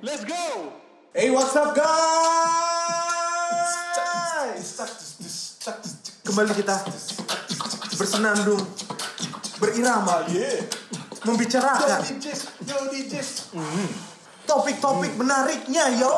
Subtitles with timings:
[0.00, 0.72] Let's go.
[1.12, 1.92] Hey, what's up guys?
[6.24, 6.80] Kembali kita
[8.00, 8.64] bersenandung,
[9.60, 10.24] berirama,
[11.28, 12.00] membicarakan
[14.48, 16.08] topik-topik menariknya, yo.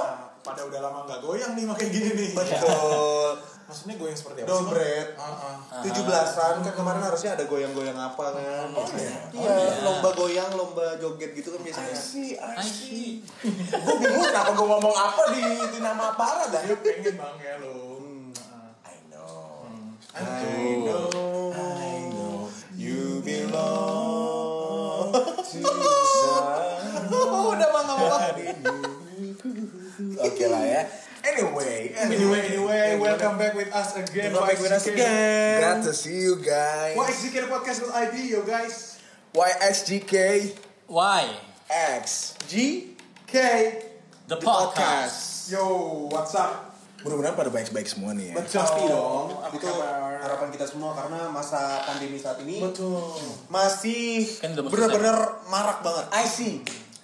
[0.47, 2.31] Pada udah lama nggak goyang nih makin gini nih.
[2.31, 3.52] Betul.
[3.73, 4.49] Maksudnya goyang seperti apa?
[4.53, 5.09] Dobret.
[5.17, 5.81] Ah, ah.
[5.81, 8.69] Tujuh belasan kan kemarin harusnya ada goyang-goyang apa kan?
[8.77, 9.33] Oh, iya?
[9.33, 11.97] Iya, lomba goyang, lomba joget gitu kan biasanya.
[11.97, 13.25] see, I I see.
[13.89, 15.41] Gue bingung kenapa gue ngomong apa di,
[15.73, 16.61] di nama aparat dah.
[16.69, 17.97] Dia pengen bang ya lo.
[18.85, 19.65] I know.
[20.13, 21.09] I I know.
[21.57, 22.53] I know.
[22.77, 25.17] You belong
[25.49, 25.65] to
[27.25, 28.21] Udah bang ngomong
[30.29, 30.85] Oke lah ya.
[31.23, 34.35] Anyway, anyway, anyway, welcome back with us again.
[34.35, 35.63] Welcome back with us again.
[35.63, 36.99] Glad to see you guys.
[36.99, 38.99] YXGK podcast with ID, yo guys.
[39.31, 40.15] YXGK
[40.91, 41.31] Why?
[41.71, 42.35] X.
[42.51, 42.53] G
[43.25, 43.37] K,
[44.27, 45.47] The, podcast.
[45.49, 45.63] yo,
[46.11, 46.75] what's up?
[47.07, 48.43] Mudah-mudahan pada baik-baik semua nih ya.
[48.43, 48.59] Betul.
[48.59, 49.27] Pasti dong.
[49.43, 50.11] Apa Itu kabar?
[50.23, 53.15] harapan kita semua karena masa pandemi saat ini Betul.
[53.47, 56.05] masih Kan bener-bener marak banget.
[56.15, 56.63] I see.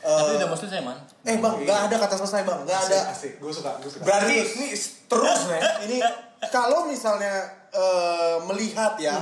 [0.08, 0.96] Tapi udah mau selesai man.
[1.28, 2.98] eh bang, nggak ada kata selesai bang, nggak ada.
[3.12, 4.02] Asik, gue suka, gue suka.
[4.08, 4.68] Berarti ini
[5.04, 5.60] terus nih.
[5.84, 5.96] Ini
[6.48, 9.20] kalau misalnya eh, melihat ya,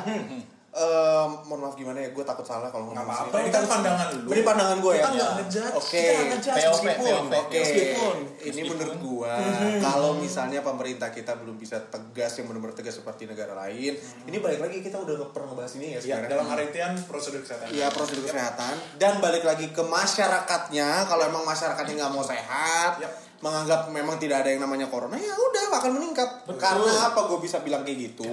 [0.77, 3.17] eh, mohon maaf gimana ya, gue takut salah kalau ngomong sini.
[3.17, 4.29] apa-apa, ini kan pandangan lu.
[4.29, 4.99] Ini pandangan gue ya.
[4.99, 5.75] Kita nggak ngejudge.
[5.75, 6.05] Oke.
[6.37, 7.23] Meskipun.
[7.33, 8.17] Oke, Meskipun.
[8.45, 9.35] ini menurut gua
[9.81, 14.61] kalau misalnya pemerintah kita belum bisa tegas yang benar-benar tegas seperti negara lain, ini balik
[14.61, 16.31] lagi kita udah pernah ngebahas ini ya Ya, sebenarnya.
[16.31, 17.67] dalam artian prosedur kesehatan.
[17.71, 23.01] Iya prosedur kesehatan dan balik lagi ke masyarakatnya kalau emang masyarakatnya nggak mau sehat.
[23.45, 25.57] Menganggap memang tidak ada yang namanya corona ya udah
[25.87, 26.59] akan meningkat Betul.
[26.59, 28.27] karena apa gue bisa bilang kayak gitu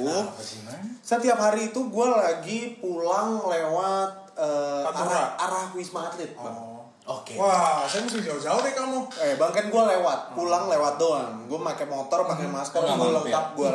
[1.03, 5.11] setiap hari itu gue lagi pulang lewat eh, Pantura.
[5.11, 6.73] arah, arah wisma atlet bang
[7.03, 7.19] Oh.
[7.19, 7.35] Oke.
[7.35, 9.03] Wah, saya mesti jauh-jauh deh kamu.
[9.19, 11.35] Eh bang kan gue lewat, pulang lewat doang.
[11.51, 13.69] Gue pakai motor, pakai masker, Nggak gue lengkap, gue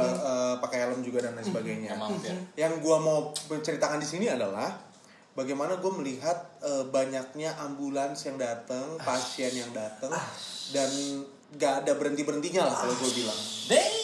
[0.64, 1.92] pakai helm juga dan lain sebagainya.
[1.92, 2.32] Nggak mampir.
[2.56, 4.72] Yang gue mau menceritakan di sini adalah
[5.38, 10.10] bagaimana gue melihat eh, banyaknya ambulans yang datang, pasien yang datang,
[10.75, 10.91] dan
[11.54, 13.38] gak ada berhenti berhentinya lah kalau gue bilang.
[13.71, 13.94] Dang.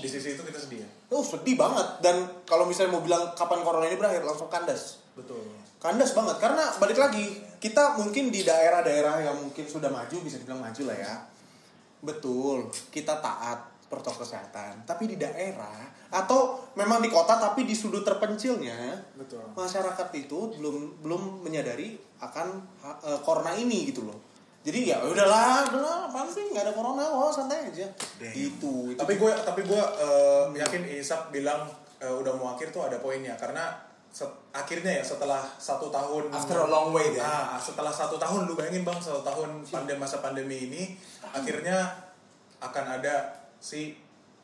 [0.00, 0.88] Di sisi itu kita sedih ya.
[1.12, 2.00] Oh sedih banget.
[2.00, 2.16] Dan
[2.48, 5.04] kalau misalnya mau bilang kapan corona ini berakhir, langsung kandas.
[5.12, 5.44] Betul.
[5.78, 10.62] Kandas banget karena balik lagi kita mungkin di daerah-daerah yang mungkin sudah maju bisa dibilang
[10.62, 11.14] maju lah ya.
[11.98, 14.84] Betul, kita taat protokol kesehatan.
[14.84, 19.44] Tapi di daerah atau memang di kota tapi di sudut terpencilnya Betul.
[19.52, 22.46] masyarakat itu belum belum menyadari akan
[23.04, 24.16] eh, corona ini gitu loh.
[24.64, 27.88] Jadi ya udahlah, udahlah, sih nggak ada corona, oh santai aja.
[28.20, 28.52] Gitu.
[28.52, 31.68] itu Tapi gue tapi gue eh, yakin Isap bilang
[32.00, 36.58] eh, udah mau akhir tuh ada poinnya karena set- akhirnya ya setelah satu tahun After
[36.64, 37.24] a long wait ya.
[37.24, 40.82] Ah, setelah satu tahun lu bayangin bang satu tahun pandemi masa pandemi ini
[41.30, 42.08] akhirnya
[42.58, 43.14] akan ada
[43.58, 43.94] si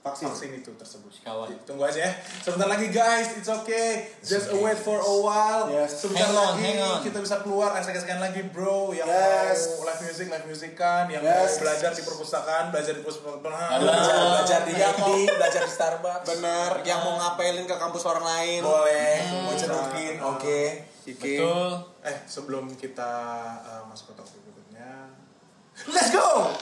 [0.04, 0.28] Vaksin.
[0.28, 1.08] vaksin, itu tersebut.
[1.24, 1.48] Kawan.
[1.64, 2.12] Tunggu aja ya.
[2.44, 4.12] Sebentar lagi guys, it's okay.
[4.20, 5.72] Just wait for a while.
[5.72, 5.96] Yes.
[5.96, 6.98] Sebentar Hang on, lagi hang on.
[7.00, 8.92] kita bisa keluar asik-asikan lagi bro.
[8.92, 9.58] Yang Yes.
[9.72, 11.08] mau live music, live music kan.
[11.08, 11.32] Yang Yes.
[11.32, 13.78] mau belajar di perpustakaan, belajar di perpustakaan.
[13.80, 16.26] Belajar, belajar di MD, belajar di Starbucks.
[16.28, 18.60] bener yang mau ngapelin ke kampus orang lain.
[18.60, 19.40] Boleh, Hmm.
[19.42, 20.60] mau cedukin, oke.
[21.00, 21.32] Oke.
[21.32, 21.68] Betul.
[22.02, 23.12] Eh, sebelum kita
[23.64, 25.08] uh, masuk ke topik berikutnya,
[25.88, 26.52] Let's go.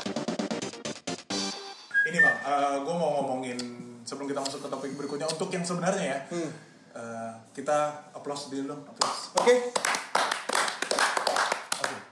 [2.13, 2.37] Ini bang,
[2.85, 3.57] gue mau ngomongin
[4.05, 6.51] sebelum kita masuk ke topik berikutnya untuk yang sebenarnya ya, Hmm.
[6.93, 9.33] uh, kita applause dulu dong, applause.
[9.41, 9.73] Oke.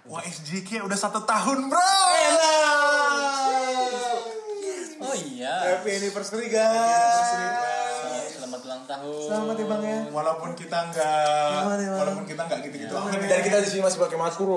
[0.08, 1.84] Wah SJK udah satu tahun bro.
[5.00, 5.78] Oh iya.
[5.78, 6.66] Happy anniversary guys.
[6.74, 7.69] Selamat ulang
[8.90, 9.22] tahun.
[9.22, 9.98] Selamat ya bang ya.
[10.10, 11.98] Walaupun kita nggak, Gimana, gimana?
[12.02, 13.28] walaupun kita nggak gitu-gitu amat ya.
[13.30, 14.48] Dan kita di sini masih pakai masker.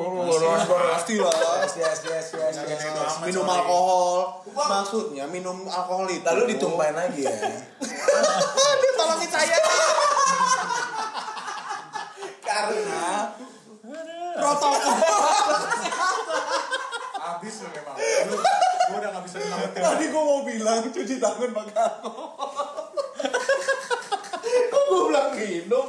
[0.98, 1.34] Pasti lah.
[1.62, 2.82] Yes, yes, yes, yes, yes.
[2.90, 3.56] amat, Minum sorry.
[3.62, 4.18] alkohol.
[4.50, 6.26] Maksudnya minum alkohol itu.
[6.26, 7.34] Lalu ditumpahin lagi ya.
[8.74, 9.58] Aduh, tolongin saya.
[12.42, 13.06] Karena
[14.34, 14.96] protokol.
[17.24, 17.96] Abis lu memang.
[18.84, 19.80] Gue udah nggak bisa nyelamatin.
[19.80, 22.53] Tadi gue mau bilang cuci tangan pakai alkohol.
[25.38, 25.88] Minum?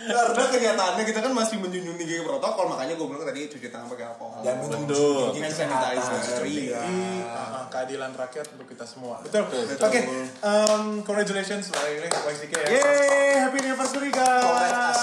[0.00, 4.06] Karena kenyataannya kita kan masih menjunjung tinggi protokol, makanya gue bilang tadi cuci tangan pakai
[4.08, 4.40] alkohol.
[4.40, 5.36] Dan minum Betul.
[5.36, 6.40] Hand sanitizer.
[6.48, 6.80] Iya.
[7.28, 9.20] Ah, keadilan rakyat untuk kita semua.
[9.20, 9.44] Betul.
[9.76, 10.00] Oke,
[10.40, 12.68] um, congratulations balik lagi YCK ya.
[12.72, 15.00] Yeay, happy anniversary guys.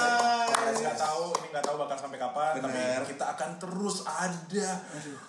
[0.68, 2.70] Nggak tahu ini nggak tahu bakal sampai kapan Bener.
[3.02, 4.70] tapi kita akan terus ada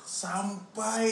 [0.03, 1.05] sampai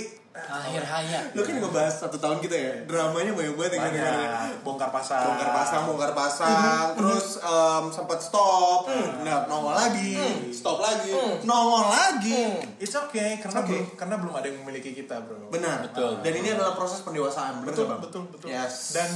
[0.47, 1.25] Akhir hayat.
[1.33, 4.31] Lu kan ngebahas satu tahun kita ya, dramanya banyak banget yang banyak
[4.61, 10.15] bongkar pasang bongkar pasang, bongkar pasang, terus em, sempat stop, nggak nongol lagi,
[10.53, 11.13] stop lagi,
[11.43, 12.63] nongol lagi.
[12.77, 13.81] It's okay karena It's okay.
[13.83, 15.49] belum karena belum ada yang memiliki kita, Bro.
[15.49, 15.89] Benar.
[15.89, 16.21] Betul.
[16.21, 18.01] Dan ini adalah proses pendewasaan, benar betul Bang?
[18.01, 18.93] betul betul Yes.
[18.93, 19.11] dan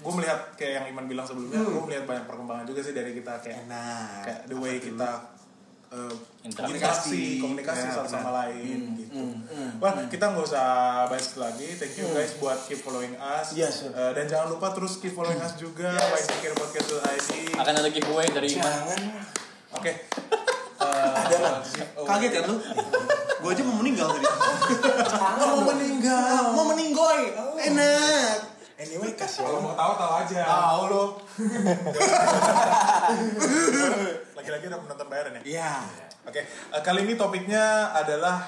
[0.00, 3.40] gue melihat kayak yang Iman bilang sebelumnya gue melihat banyak perkembangan juga sih dari kita
[3.40, 4.20] kayak Enak.
[4.22, 5.10] kayak the way kita
[5.94, 6.10] uh,
[6.42, 6.66] Interaksi.
[6.66, 8.34] komunikasi komunikasi Ya, satu sama benar.
[8.50, 9.22] lain gitu
[9.78, 10.66] wah kita nggak usah
[11.06, 13.90] bahas lagi thank you guys buat keep following us Yes, sir.
[13.90, 16.26] Uh, dan jangan lupa terus keep following us juga yes.
[16.28, 18.66] Pikir Podcast ID Akan ada giveaway dari Iman.
[18.66, 19.00] Jangan.
[19.72, 19.92] oke
[20.74, 21.54] Uh, Ada lah.
[21.96, 22.56] Kaget kan lu?
[23.38, 24.26] Gue aja mau meninggal tadi.
[25.40, 26.50] Mau meninggal.
[26.50, 27.20] mau meninggoy.
[27.62, 28.36] Enak.
[28.74, 31.04] Anyway, kasih kalau mau tahu tahu aja Tahu lu.
[34.34, 35.72] lagi-lagi udah penonton bayaran ya Iya.
[36.24, 38.40] Oke, eh, kali ini topiknya adalah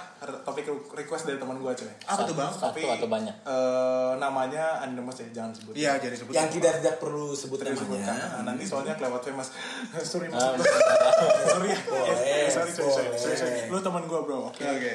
[0.43, 1.93] topik request dari teman gue coy.
[2.03, 2.49] Apa tuh, Bang?
[2.49, 3.37] Satu atau banyak?
[3.37, 5.73] eh, namanya anonymous ya, jangan sebut.
[5.77, 6.33] Iya, jadi sebut.
[6.33, 8.17] Yang tidak tidak perlu sebut Tidak namanya.
[8.33, 9.53] Nah, nanti soalnya kelewat famous.
[10.09, 10.41] sorry, mas.
[10.41, 10.57] Ah,
[11.47, 11.69] sorry.
[11.85, 13.69] Boleh, Eh, sorry, sorry, sorry, sorry, sorry.
[13.69, 14.59] Lu teman gue bro, oke.
[14.59, 14.93] Oke.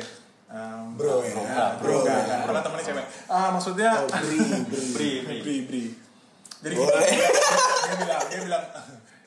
[0.52, 1.32] Um, Bro ya.
[1.48, 2.40] Nah, bro, enggak, enggak.
[2.44, 3.06] Karena temennya cewek.
[3.32, 4.84] Ah, maksudnya Oh, bri, bri.
[4.92, 5.10] bri,
[5.40, 5.84] bri, bri.
[6.62, 7.08] Jadi Boleh.
[7.88, 8.64] dia bilang, dia bilang,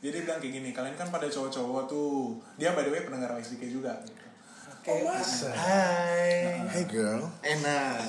[0.04, 3.32] jadi dia bilang kayak gini, kalian kan pada cowok-cowok tuh, dia by the way pendengar
[3.40, 3.96] SDK juga.
[4.04, 4.20] Gitu.
[4.84, 5.48] Oh masa?
[5.56, 6.60] Hai.
[6.68, 7.24] Hey girl.
[7.40, 8.04] Enak.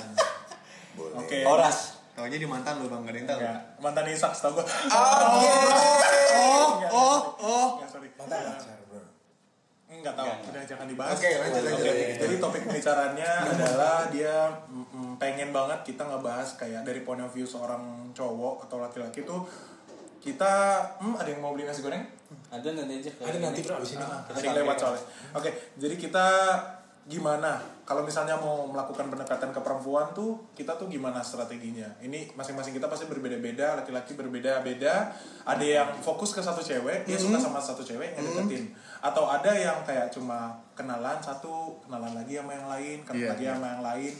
[0.92, 1.16] Boleh.
[1.16, 1.40] Oke.
[1.40, 1.96] Oras.
[2.12, 3.00] Taunya di mantan lu, Bang.
[3.04, 3.40] Gak ada yang tahu.
[3.40, 4.64] Enggak, mantan Isak setahu gue.
[4.64, 5.48] Oke.
[6.36, 7.68] Oh, oh, oh.
[7.80, 8.08] Enggak, sorry.
[8.20, 8.75] Mantan bro.
[10.00, 11.16] Enggak tahu, udah jangan dibahas.
[11.16, 12.20] Oke, lanjut, lanjut, Oke, lanjut.
[12.20, 14.34] Jadi topik pembicaranya adalah dia
[14.68, 19.24] mm, mm, pengen banget kita ngebahas kayak dari point of view seorang cowok atau laki-laki
[19.24, 19.44] tuh
[20.20, 22.02] kita hmm, ada yang mau beli nasi goreng?
[22.50, 23.10] Ada nanti aja.
[23.22, 24.02] Ada nanti bro abis ini.
[24.02, 25.02] Ah, ada yang lewat soalnya.
[25.38, 26.26] Oke, jadi kita
[27.06, 32.74] gimana kalau misalnya mau melakukan pendekatan ke perempuan tuh kita tuh gimana strateginya ini masing-masing
[32.74, 35.14] kita pasti berbeda-beda laki-laki berbeda-beda
[35.46, 39.50] ada yang fokus ke satu cewek dia suka sama satu cewek yang deketin atau ada
[39.50, 43.52] yang kayak cuma kenalan satu kenalan lagi sama yang lain kenalan Iya, lagi iya.
[43.54, 44.14] sama yang lain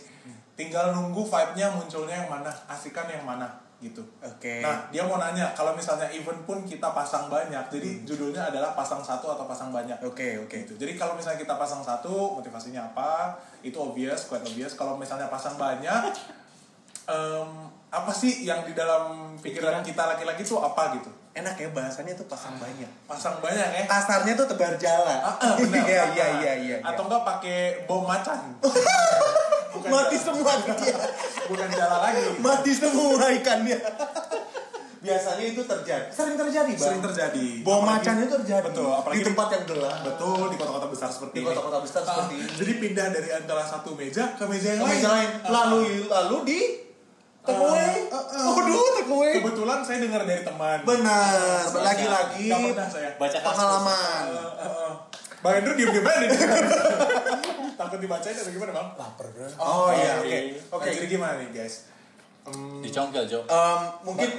[0.56, 3.44] tinggal nunggu vibe-nya munculnya yang mana asikan yang mana
[3.76, 4.64] gitu Oke.
[4.64, 8.04] nah dia mau nanya kalau misalnya event pun kita pasang banyak jadi Hmm.
[8.08, 10.64] judulnya adalah pasang satu atau pasang banyak Oke, oke.
[10.64, 10.80] gitu.
[10.80, 13.36] Jadi kalau misalnya kita pasang satu, motivasinya apa?
[13.60, 14.72] Itu obvious, quite obvious.
[14.72, 16.08] Kalau misalnya pasang banyak,
[17.12, 17.48] em,
[17.86, 21.12] apa sih yang di dalam pikiran kita laki-laki itu apa gitu?
[21.36, 22.88] Enak ya bahasanya tuh pasang banyak.
[23.04, 23.84] Pasang banyak ya?
[23.84, 25.18] Kasarnya tuh tebar jalan.
[25.18, 25.54] Ah, ah.
[25.54, 26.28] Iya, Ah, iya, ah.
[26.34, 26.76] iya, iya.
[26.80, 28.56] Atau enggak pakai bom macan?
[29.76, 30.96] Bukan Mati jala- semua dia.
[31.44, 32.24] Bukan jalan lagi.
[32.40, 33.76] Mati semua ikannya.
[34.96, 36.08] Biasanya itu terjadi.
[36.08, 36.80] Sering terjadi, Bang.
[36.82, 37.46] Sering terjadi.
[37.60, 38.64] Bom Apalagi- macan itu terjadi.
[38.66, 38.88] Betul.
[38.90, 39.96] Apalagi di tempat yang gelap.
[40.02, 41.46] Betul di kota-kota besar seperti Di ini.
[41.46, 42.48] kota-kota besar Ah, seperti ini.
[42.56, 44.96] Jadi pindah dari antara satu meja ke meja yang Ke lain.
[44.96, 45.30] meja lain.
[45.36, 45.50] Ah.
[45.52, 46.58] Lalu lalu di
[47.46, 48.10] takeaway.
[48.10, 48.44] Ah, ah, ah.
[48.52, 49.32] Waduh, takeaway.
[49.38, 50.78] Kebetulan saya dengar dari teman.
[50.82, 51.62] Benar.
[51.70, 52.46] Lagi-lagi.
[53.16, 54.22] Baca pengalaman.
[54.28, 54.92] Uh, uh, uh.
[55.40, 56.30] Bang Andrew diem diem aja nih.
[57.80, 58.88] Takut dibacain atau gimana bang?
[58.98, 59.46] Lapar bro.
[59.60, 60.38] Oh iya, oke.
[60.80, 61.86] Oke, jadi gimana nih guys?
[62.48, 63.44] Um, Dicongkel, Jo.
[63.46, 64.30] Em, mungkin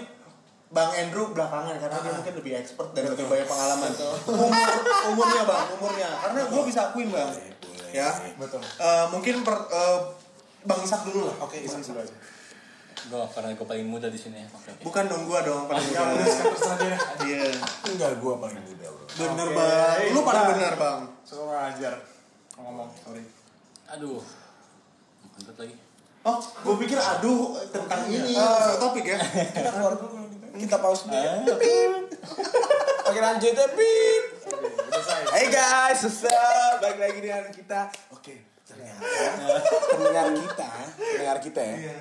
[0.68, 3.92] Bang Andrew belakangan karena dia mungkin lebih expert dan lebih banyak pengalaman.
[4.28, 4.52] Umur,
[5.16, 6.10] umurnya bang, umurnya.
[6.12, 7.30] Karena gue bisa akuin bang.
[7.96, 8.12] Ya.
[8.36, 8.60] betul.
[8.60, 10.00] Eh, mungkin per, eh,
[10.68, 11.36] Bang Isak dulu lah.
[11.48, 12.12] Oke, isan dulu aja.
[13.08, 14.44] Gue karena gue paling muda di sini.
[14.46, 14.84] Oke, oke.
[14.84, 16.24] Bukan dong gua dong paling udah muda.
[16.28, 16.96] sekarang terserah dia.
[17.24, 17.48] Iya.
[17.88, 19.06] Enggak gua paling muda bro.
[19.08, 19.56] Bener Oke.
[19.56, 20.00] bang.
[20.12, 20.52] Lu paling Bang.
[20.52, 21.00] benar bang.
[21.24, 21.94] Seorang ajar
[22.54, 23.24] ngomong, sorry.
[23.88, 24.20] Aduh.
[25.32, 25.76] Mantap lagi.
[26.22, 29.16] Oh, gue pikir aduh tentang ini Eh, topik ya.
[29.16, 30.46] Kita keluar dulu gitu.
[30.60, 31.34] Kita pause dulu ya.
[33.08, 34.24] Oke lanjut ya Pip.
[35.32, 37.88] Hey guys, susah balik lagi dengan kita.
[38.12, 39.00] Oke, ternyata
[39.88, 41.76] pendengar kita, pendengar kita ya.
[41.80, 42.00] Iya.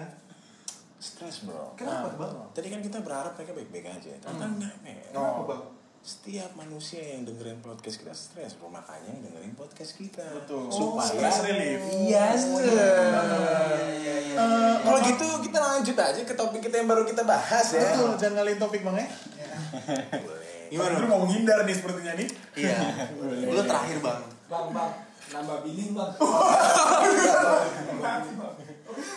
[0.97, 1.75] Stres bro.
[1.75, 2.35] Kenapa bang?
[2.53, 4.11] Tadi kan kita berharap mereka baik-baik aja.
[4.17, 4.97] Ternyata enggak men.
[5.07, 5.63] Kenapa bang?
[6.01, 8.69] Setiap manusia yang dengerin podcast kita stres bro.
[8.69, 10.25] Makanya yang dengerin podcast kita.
[10.35, 10.71] Betul.
[10.71, 11.81] Supaya Stress relief.
[11.93, 12.25] Iya,
[14.37, 17.91] Eh, Kalau gitu kita lanjut aja ke topik kita yang baru kita bahas ya.
[17.91, 19.09] Betul, jangan ngalihin topik bang ya.
[20.25, 20.45] Boleh.
[20.73, 20.93] Gimana?
[20.93, 22.29] Andrew mau menghindar nih sepertinya nih.
[22.55, 22.77] Iya.
[23.47, 24.21] Lu terakhir bang.
[24.47, 24.93] Bang, bang,
[25.33, 26.11] nambah billing bang.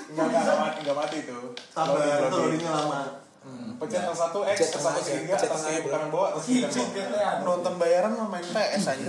[0.09, 1.39] Enggak, enggak mati, enggak mati itu.
[1.69, 2.39] Sabar, Loading, itu loading.
[2.39, 3.01] loadingnya lama.
[3.79, 7.39] Pencet yang satu X, tengah satu pencet atas kiri kanan bawah, atas kiri bawah.
[7.41, 9.05] Nonton bayaran mah main PS aja.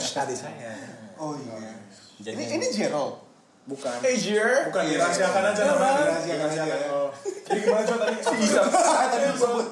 [0.00, 0.72] Tadi saya.
[1.14, 1.76] Oh iya.
[2.18, 3.20] Jadi Ini ini Jero.
[3.64, 3.96] Bukan.
[4.00, 4.68] Hey Jer.
[4.68, 6.64] Bukan dirahasiakan aja namanya, dirahasiakan aja.
[6.90, 7.08] Oh.
[7.44, 8.16] Jadi gimana coba tadi?
[8.40, 8.60] Bisa.
[8.64, 9.66] Tadi disebut.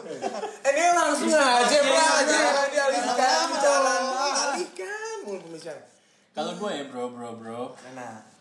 [0.64, 1.96] Ini langsung aja bro.
[1.96, 2.40] aja.
[2.68, 3.92] Dialihkan bicara.
[4.12, 4.34] Ah.
[4.52, 5.84] Alihkan mulu pembicaraan.
[6.32, 7.62] kalau gue ya bro, bro, bro.
[7.92, 8.31] Nah.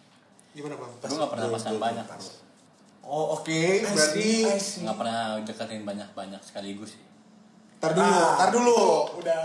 [0.51, 0.91] Gimana bang?
[0.99, 2.05] Gue gak pernah pasang banyak.
[3.01, 3.61] Oh oke.
[3.87, 4.29] Berarti
[4.83, 7.03] Gak pernah deketin banyak-banyak sekaligus sih.
[7.81, 8.37] Tar dulu, Ah.
[8.37, 8.81] tar dulu.
[9.17, 9.43] Udah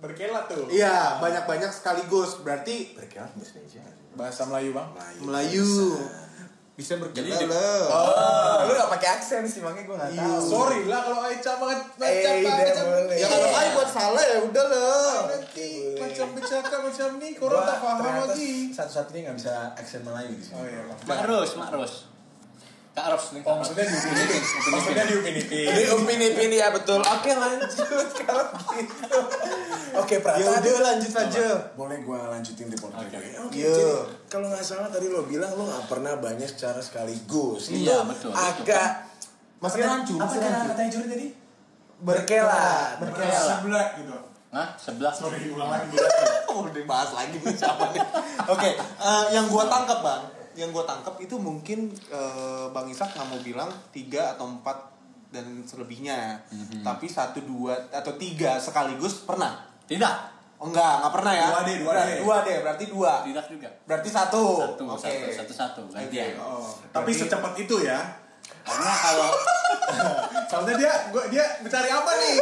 [0.00, 0.64] berkelat tuh.
[0.72, 2.40] Iya, banyak-banyak sekaligus.
[2.40, 3.82] Berarti Berkelat bahasa Indonesia.
[4.14, 4.88] Bahasa Melayu, Bang.
[5.20, 5.68] Melayu.
[6.74, 7.86] Bisa Jadi berkelat di- loh.
[7.86, 10.26] Oh, lu gak pakai aksen sih, makanya gue gak Iya.
[10.26, 10.42] tahu.
[10.44, 13.14] Sorry lah kalau Aica banget Eh, udah boleh.
[13.14, 15.14] Ya kalau Ai buat salah ya udah loh.
[15.24, 18.54] Nanti macam bercakap macam nih, korang tak paham lagi.
[18.68, 20.56] Satu-satunya gak bisa aksen Melayu di sini.
[20.56, 20.98] Oh iya, Bang.
[21.06, 21.94] Mak Ros, Mak Ros.
[22.94, 23.42] Kak Ros nih.
[23.42, 24.42] Oh, maksudnya di Upin Ipin.
[24.70, 25.66] Maksudnya di Upin Ipin.
[25.66, 27.02] Ini opini-opini ya betul.
[27.02, 29.18] Oke lanjut kalau gitu.
[29.98, 30.38] Oke Prata.
[30.38, 31.46] Ya udah lanjut aja.
[31.74, 33.18] Boleh gue lanjutin di podcast Oke.
[33.18, 33.34] gue?
[33.42, 33.56] Oke.
[33.58, 33.74] Iya.
[33.74, 33.86] Jadi
[34.30, 37.74] kalau nggak salah tadi lo bilang lo nggak pernah banyak secara sekaligus.
[37.74, 39.10] Iya, betul, Agak
[39.58, 40.34] Masih rancu, apa
[40.70, 41.26] katanya Juri tadi?
[41.98, 43.00] Berkelat.
[43.02, 43.58] Berkelat.
[43.58, 44.14] Sebelah gitu.
[44.54, 44.68] Hah?
[44.78, 45.10] Sebelah.
[45.10, 45.98] Sorry, ulang lagi.
[46.46, 47.98] Oh, udah bahas lagi nih siapa nih.
[48.46, 50.22] Oke, eh, yang gua tangkap bang,
[50.54, 54.94] yang gua tangkap itu mungkin eh, bang Isak nggak mau bilang tiga atau empat
[55.34, 56.38] dan selebihnya,
[56.86, 59.66] tapi satu dua atau tiga sekaligus pernah.
[59.90, 60.34] Tidak.
[60.62, 61.46] Oh enggak, nggak pernah ya?
[61.50, 62.18] Dua deh, dua Berarti deh.
[62.22, 63.12] Dua deh, berarti dua.
[63.26, 63.68] Tidak juga.
[63.82, 64.44] Berarti satu.
[64.62, 65.02] Satu, Oke.
[65.02, 65.82] satu, satu, satu.
[65.90, 66.38] Gantian.
[66.38, 67.98] Oh, tapi secepat itu ya.
[68.62, 69.28] Karena kalau
[70.50, 72.34] Soalnya dia gua dia mencari apa nih?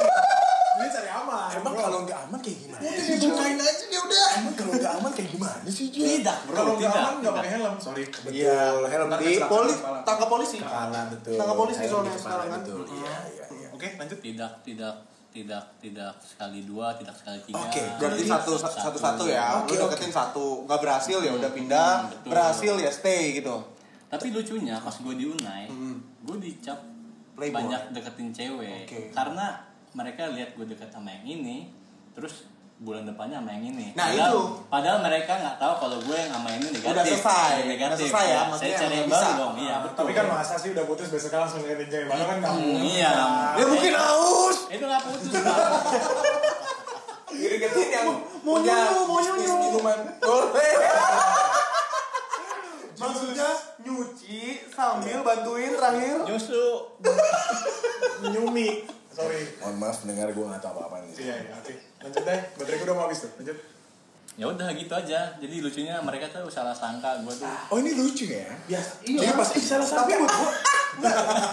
[0.82, 1.48] Dia cari aman.
[1.54, 2.82] Emang kalau nggak aman kayak gimana?
[2.82, 4.28] udah dibukain aja dia udah.
[4.34, 6.00] Emang kalau nggak aman kayak gimana sih Jo?
[6.02, 6.54] tidak, bro.
[6.54, 7.74] Kalau nggak aman nggak pakai helm.
[7.78, 8.04] Sorry.
[8.28, 9.98] Iya, helm di kecelakaan poli, kepala.
[10.02, 10.56] tangkap polisi.
[10.58, 11.36] Kepala betul.
[11.38, 12.60] Tangkap polisi soalnya sekarang kan.
[12.60, 12.82] Betul.
[12.90, 13.68] Iya, iya, iya.
[13.70, 14.18] Oke, lanjut.
[14.18, 14.94] Tidak, tidak,
[15.30, 17.62] tidak, tidak sekali dua, tidak sekali tiga.
[17.62, 19.44] Oke, Berarti satu satu satu ya.
[19.58, 22.28] Oke, Lu deketin satu, nggak berhasil ya udah pindah, Hmm, betul.
[22.30, 23.56] berhasil ya stay gitu.
[24.06, 25.72] Tapi lucunya pas gue di Unai,
[26.20, 26.76] gue dicap
[27.32, 27.64] Playboy.
[27.64, 28.84] banyak deketin cewek.
[28.84, 28.98] Oke.
[29.08, 29.56] Karena
[29.92, 31.68] mereka lihat gue deket sama yang ini,
[32.12, 33.86] terus bulan depannya sama yang ini.
[33.92, 34.42] Nah, padahal, itu.
[34.66, 36.90] Padahal mereka nggak tahu kalau gue yang sama ini negatif.
[36.90, 37.52] Udah selesai.
[37.64, 37.86] Negatif.
[37.86, 39.38] Udah selesai ya, Saya maksudnya cari yang nggak baru bisa.
[39.38, 39.54] dong.
[39.54, 39.98] Iya, betul.
[39.98, 42.90] Tapi kan masa sih udah putus besok langsung deketin cewek baru kan nggak Hmm, mungkin.
[42.90, 43.10] iya.
[43.54, 44.58] Ya mungkin haus.
[44.66, 45.32] Itu nggak putus.
[45.32, 45.72] Bang.
[47.32, 48.06] Deketin yang
[48.42, 49.58] Mau nyuruh, mau nyuruh.
[49.62, 49.98] minuman.
[52.94, 53.48] Maksudnya
[53.80, 56.16] nyuci sambil bantuin terakhir.
[56.22, 56.66] Nyusu.
[58.24, 58.86] Nyumi.
[59.12, 59.42] Sorry.
[59.58, 61.12] Mohon maaf dengar gue nggak tahu apa-apa nih.
[61.18, 61.74] Iya, iya, oke.
[62.00, 62.40] Lanjut deh.
[62.54, 63.30] Baterai gue udah mau habis tuh.
[63.36, 63.56] Lanjut.
[64.32, 65.20] Ya udah gitu aja.
[65.36, 67.48] Jadi lucunya mereka tuh salah sangka gue tuh.
[67.68, 68.48] Oh ini lucu ya?
[68.66, 70.24] Ya, Jadi pas ih, salah Tapi sangka.
[70.24, 70.54] buat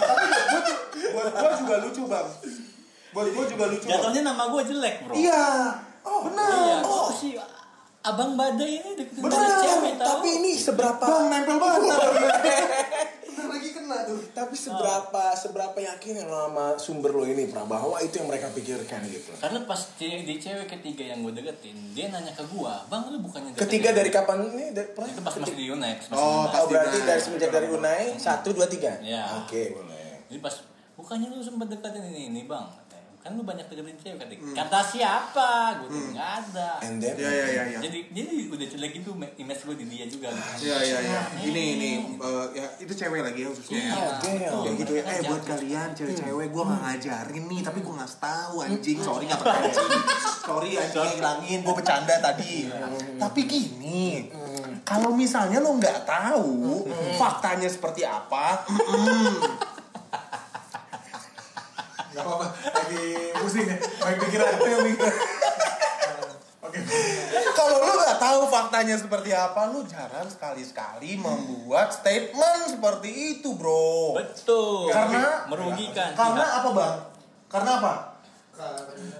[0.00, 2.28] tapi buat gua, tuh- buat gua juga lucu bang.
[3.10, 3.84] Buat gua juga lucu.
[3.84, 5.12] Jatuhnya nama gue jelek bro.
[5.12, 5.44] Iya.
[6.00, 6.48] Oh benar.
[6.48, 6.76] Iya.
[6.82, 7.36] Oh si
[8.00, 10.08] abang badai ini deketin banyak cewek tau.
[10.16, 11.92] Tapi ini seberapa Bang nempel banget.
[13.40, 14.20] Bentar lagi kena tuh.
[14.36, 19.00] tapi seberapa seberapa yakin lo sama sumber lo ini pra bahwa itu yang mereka pikirkan
[19.08, 19.32] gitu.
[19.40, 23.56] Karena pas di cewek ketiga yang gue deketin, dia nanya ke gue, bang lu bukannya
[23.56, 24.64] deketin Ketiga dari kapan ini?
[24.76, 25.08] Dari, pra?
[25.08, 26.44] itu pas masih di Unai, pas Oh.
[26.44, 27.08] Oh berarti Unai.
[27.08, 29.00] dari semenjak dari Unai satu dua tiga.
[29.00, 29.40] Iya.
[29.40, 30.28] Oke boleh.
[30.28, 30.54] Jadi pas
[31.00, 32.68] bukannya lu sempat deketin ini ini bang,
[33.20, 34.64] kan lu banyak deketin cewek katanya.
[34.64, 35.50] Kata siapa?
[35.76, 36.70] Gue tuh nggak ada.
[36.80, 37.62] And then Iya iya iya.
[37.68, 37.78] iya.
[37.84, 40.32] Jadi jadi udah jelek itu image gue di dia juga.
[40.32, 40.64] gitu.
[40.64, 41.20] Iya iya iya.
[41.36, 43.92] Ini ini eh, ya itu cewek lagi ya khususnya ya.
[44.24, 45.02] Iya, Ya gitu ya.
[45.04, 48.98] Eh buat kalian cewek-cewek gue gak ngajarin nih, tapi gue ngasih tahu anjing.
[49.04, 49.90] Sorry nggak anjing.
[50.48, 51.58] Sorry anjing ngilangin.
[51.60, 52.72] Gue bercanda tadi.
[53.20, 54.32] Tapi gini,
[54.82, 56.88] kalau misalnya lo nggak tahu
[57.20, 58.64] faktanya seperti apa,
[62.10, 62.46] Gak apa-apa.
[62.90, 63.78] Lagi pusing ya.
[63.78, 64.50] Baik pikiran.
[64.58, 65.14] Pikiran.
[66.60, 66.78] Oke.
[67.54, 74.18] kalau lo nggak tahu faktanya seperti apa, lo jarang sekali-sekali membuat statement seperti itu, bro.
[74.18, 74.90] Betul.
[74.90, 76.18] Karena- merugikan.
[76.18, 76.58] Karena pihak.
[76.58, 76.94] apa bang?
[77.50, 77.94] Karena apa?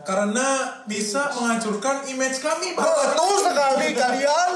[0.04, 0.48] Karena
[0.84, 2.84] bisa menghancurkan image kami, Bang.
[2.84, 4.52] Betul sekali kalian.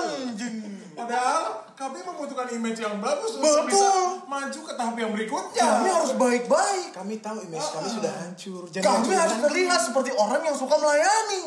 [1.04, 3.44] Padahal kami membutuhkan image yang bagus Betul.
[3.44, 3.88] untuk bisa
[4.24, 5.60] maju ke tahap yang berikutnya.
[5.60, 6.96] Kami harus baik-baik.
[6.96, 8.64] kami tahu image kami sudah hancur.
[8.72, 9.44] Jangan Kami hancur harus lagi.
[9.44, 11.42] terlihat seperti orang yang suka melayani.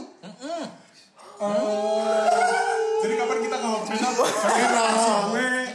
[3.02, 4.30] Jadi kapan kita kalau saya gue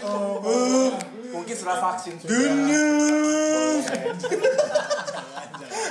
[0.07, 0.95] oh,
[1.35, 2.39] Mungkin setelah vaksin sudah.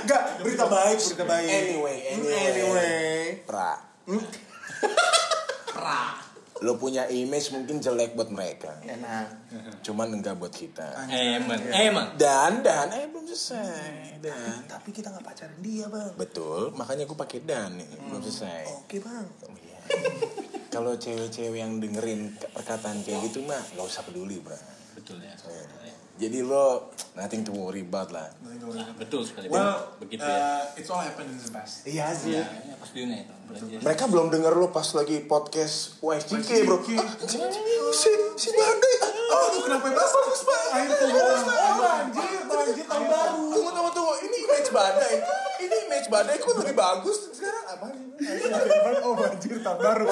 [0.07, 1.50] Enggak, berita baik, berita baik.
[1.51, 2.39] Anyway, anyway.
[2.55, 3.43] Anyway.
[3.43, 3.83] Pra.
[5.75, 6.31] Pra.
[6.62, 8.77] Lo punya image mungkin jelek buat mereka.
[8.86, 9.51] Enak.
[9.82, 11.10] Cuman enggak buat kita.
[11.10, 12.08] Emang, emang.
[12.15, 14.22] Dan dan eh belum selesai.
[14.22, 16.13] Dan Tapi kita nggak pacarin dia, Bang.
[16.13, 18.86] betul, makanya aku pakai dan nih, belum selesai.
[18.86, 19.25] Oke, Bang.
[19.50, 19.82] Oh, iya.
[20.74, 24.56] Kalau cewek-cewek yang dengerin perkataan kayak gitu mah nggak usah peduli, bro.
[24.96, 25.34] Betul ya.
[26.22, 28.30] Jadi lo nothing to worry about lah.
[28.46, 29.50] Nah, betul sekali.
[29.50, 30.62] well, begitu ya.
[30.62, 31.82] uh, it's all happened in the past.
[31.82, 32.38] Iya sih.
[32.38, 33.34] Iya, ya, pas di Unai itu.
[33.50, 33.80] Belajar.
[33.82, 36.78] Mereka belum denger lo pas lagi podcast YSJK, bro.
[36.78, 37.10] Ah,
[37.90, 38.96] si, si, Badai.
[39.34, 40.72] Oh, Aduh, kenapa bagus bagus banget?
[40.78, 41.08] Air tuh
[41.82, 43.46] Banjir, banjir tahun baru.
[43.50, 44.13] Tunggu, tunggu, tunggu.
[44.22, 45.16] Ini image Badai.
[45.62, 48.06] ini match badai kok lebih bagus sekarang apa sih?
[49.06, 50.06] oh banjir tahun baru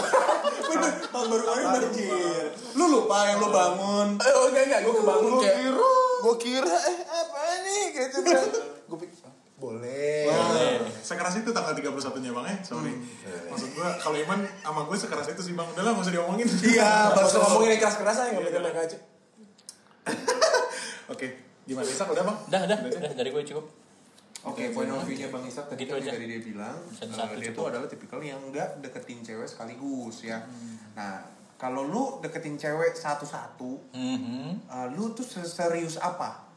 [0.72, 2.48] Bener, tahun baru kemarin banjir.
[2.72, 4.08] Lu lupa yang lu bangun.
[4.18, 5.92] Eh, oh enggak enggak, gue kebangun Gua kayak kira.
[6.20, 10.84] gue kira eh apa nih kayak gitu gue pikir ah, boleh.
[11.00, 12.92] sekeras itu tanggal 31 nya bang ya sorry
[13.46, 16.48] maksud gua kalau Iman sama gue sekeras itu sih bang udah lah nggak usah diomongin
[16.66, 18.98] Iya, Pas ngomongin yang keras-kerasan nggak pengen mereka aja.
[21.08, 21.28] oke
[21.64, 23.66] gimana Isak udah bang Udah, udah, udah dari gue cukup.
[24.42, 26.12] Oke, point of view-nya Bang Isak tadi Gitu kan aja.
[26.12, 27.54] dari dia bilang eh, dia cukup.
[27.54, 30.40] tuh adalah tipikal yang enggak deketin cewek sekaligus ya.
[30.94, 31.20] Nah,
[31.56, 34.64] kalau lu deketin cewek satu-satu, Mhm.
[34.66, 36.48] eh, lu tuh serius apa?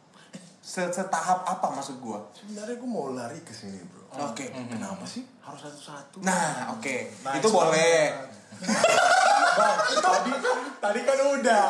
[0.58, 2.22] Se- Setahap apa maksud gua?
[2.30, 4.06] Sebenarnya gue mau lari ke sini bro.
[4.22, 4.46] Oke.
[4.46, 6.22] Kenapa sih harus satu-satu?
[6.22, 6.96] Nah, oke.
[7.18, 8.14] Nice Itu boleh.
[9.52, 10.32] bang tadi
[10.78, 11.66] tadi kan udah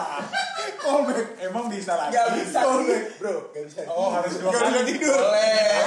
[0.79, 3.81] callback emang bisa lagi Gak bisa nih bro, gak bisa.
[3.87, 5.15] oh harus dua kali tidur.
[5.15, 5.79] Boleh.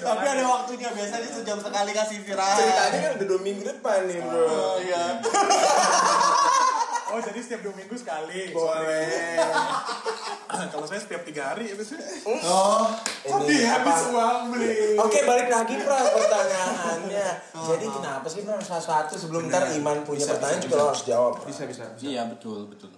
[0.00, 2.58] Tapi ada waktunya biasanya sejam sekali kasih istirahat.
[2.58, 4.42] Ceritanya kan udah dua minggu depan nih bro.
[4.42, 5.04] Oh iya.
[7.10, 8.54] oh jadi setiap dua minggu sekali.
[8.54, 9.38] Boleh.
[10.70, 12.88] kalau saya setiap tiga hari itu sih Oh,
[13.26, 14.96] Tadi habis uang beli.
[14.96, 17.28] Oke balik lagi Pras pertanyaannya.
[17.52, 21.32] Jadi kenapa sih Pras salah satu sebelum ntar Iman punya pertanyaan juga lo harus jawab
[21.40, 21.48] Pras.
[21.50, 21.84] Bisa bisa.
[22.00, 22.90] Iya, betul, betul.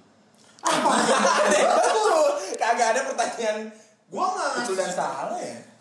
[1.82, 3.66] Betul, kagak ada pertanyaan.
[4.06, 5.71] Gua nggak itu dan salah ya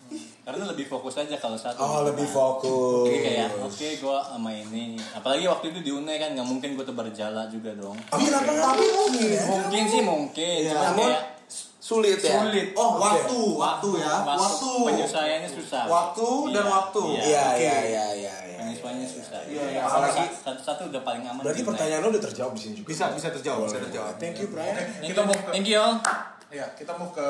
[0.42, 1.78] Karena lebih fokus aja kalau satu.
[1.78, 4.98] Oh lebih fokus Oke kayak, oke gue sama ini.
[5.14, 7.94] Apalagi waktu itu di Unai kan nggak mungkin gue tebar jala juga dong.
[8.10, 11.24] Kenapa tapi mungkin Mungkin sih mungkin, cuman Namun, kayak
[11.82, 12.72] Sulit ya sulit.
[12.78, 13.04] Oh, Oke.
[13.04, 14.14] waktu, waktu ya.
[14.24, 14.70] Waktu, Waktu.
[14.86, 15.84] penyelesaiannya susah.
[15.90, 17.02] Waktu dan Iya, waktu.
[17.04, 17.22] Iya.
[17.26, 18.58] Iya iya iya iya iya.
[18.64, 19.40] Penyesuaiannya susah.
[19.50, 19.82] Iya, iya.
[19.84, 21.42] Apalagi satu-satu udah paling aman.
[21.44, 24.14] Berarti pertanyaan lo udah terjawab di sini juga Bisa bisa terjawab, bisa terjawab.
[24.16, 25.96] Thank you Brian Thank kita you, mau thank you all.
[26.54, 27.28] ya kita mau ke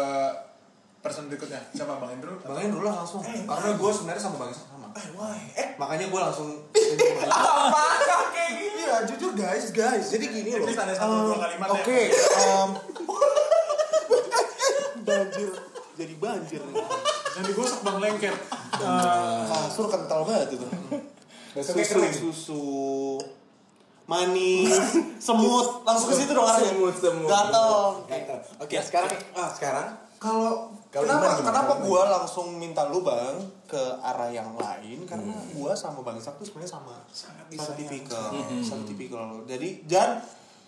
[1.02, 1.98] person berikutnya siapa?
[1.98, 2.38] Bang Indro?
[2.46, 3.26] Bang dulu lah langsung.
[3.26, 4.88] Karena gue sebenarnya sama Bang Isak sama.
[4.94, 5.40] Eh why?
[5.58, 5.68] Eh.
[5.82, 6.50] Makanya gue langsung
[7.26, 7.86] apa
[8.30, 8.82] kayak gini?
[8.86, 10.06] Ya jujur guys guys.
[10.14, 10.70] Jadi gini loh.
[10.70, 11.74] Please ada satu dua kalimat ya.
[11.82, 12.70] Oke, em,
[15.08, 15.50] banjir.
[15.98, 16.62] Jadi banjir.
[17.36, 18.36] Yang digosok bang lengket.
[19.50, 20.68] Kasur kental banget itu.
[21.52, 22.00] Susu,
[22.32, 22.64] susu,
[24.08, 24.72] manis,
[25.26, 26.72] semut, langsung ke situ dong arahnya.
[26.72, 27.28] Semut, semut.
[27.28, 27.72] Gatel.
[28.60, 29.88] oke sekarang ah sekarang
[30.22, 35.08] Kalau Kenapa Iman kenapa gue langsung minta lu bang ke arah yang lain?
[35.08, 37.00] Karena gue sama bang Isak tuh sebenarnya sama.
[37.08, 38.28] Satu tipikal.
[38.60, 39.40] Satu tipikal.
[39.48, 40.20] Jadi dan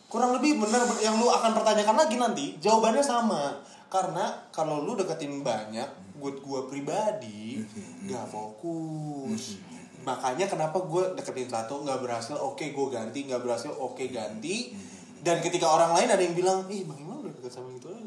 [0.08, 3.60] kurang lebih benar yang lu akan pertanyakan lagi nanti jawabannya sama.
[3.92, 7.60] Karena kalau lu deketin banyak buat gue pribadi
[8.08, 9.60] gak fokus.
[10.08, 14.72] Makanya kenapa gue deketin satu nggak berhasil oke gue ganti nggak berhasil oke ganti.
[15.20, 18.03] Dan ketika orang lain ada yang bilang ih bang Iman udah deket sama itu aja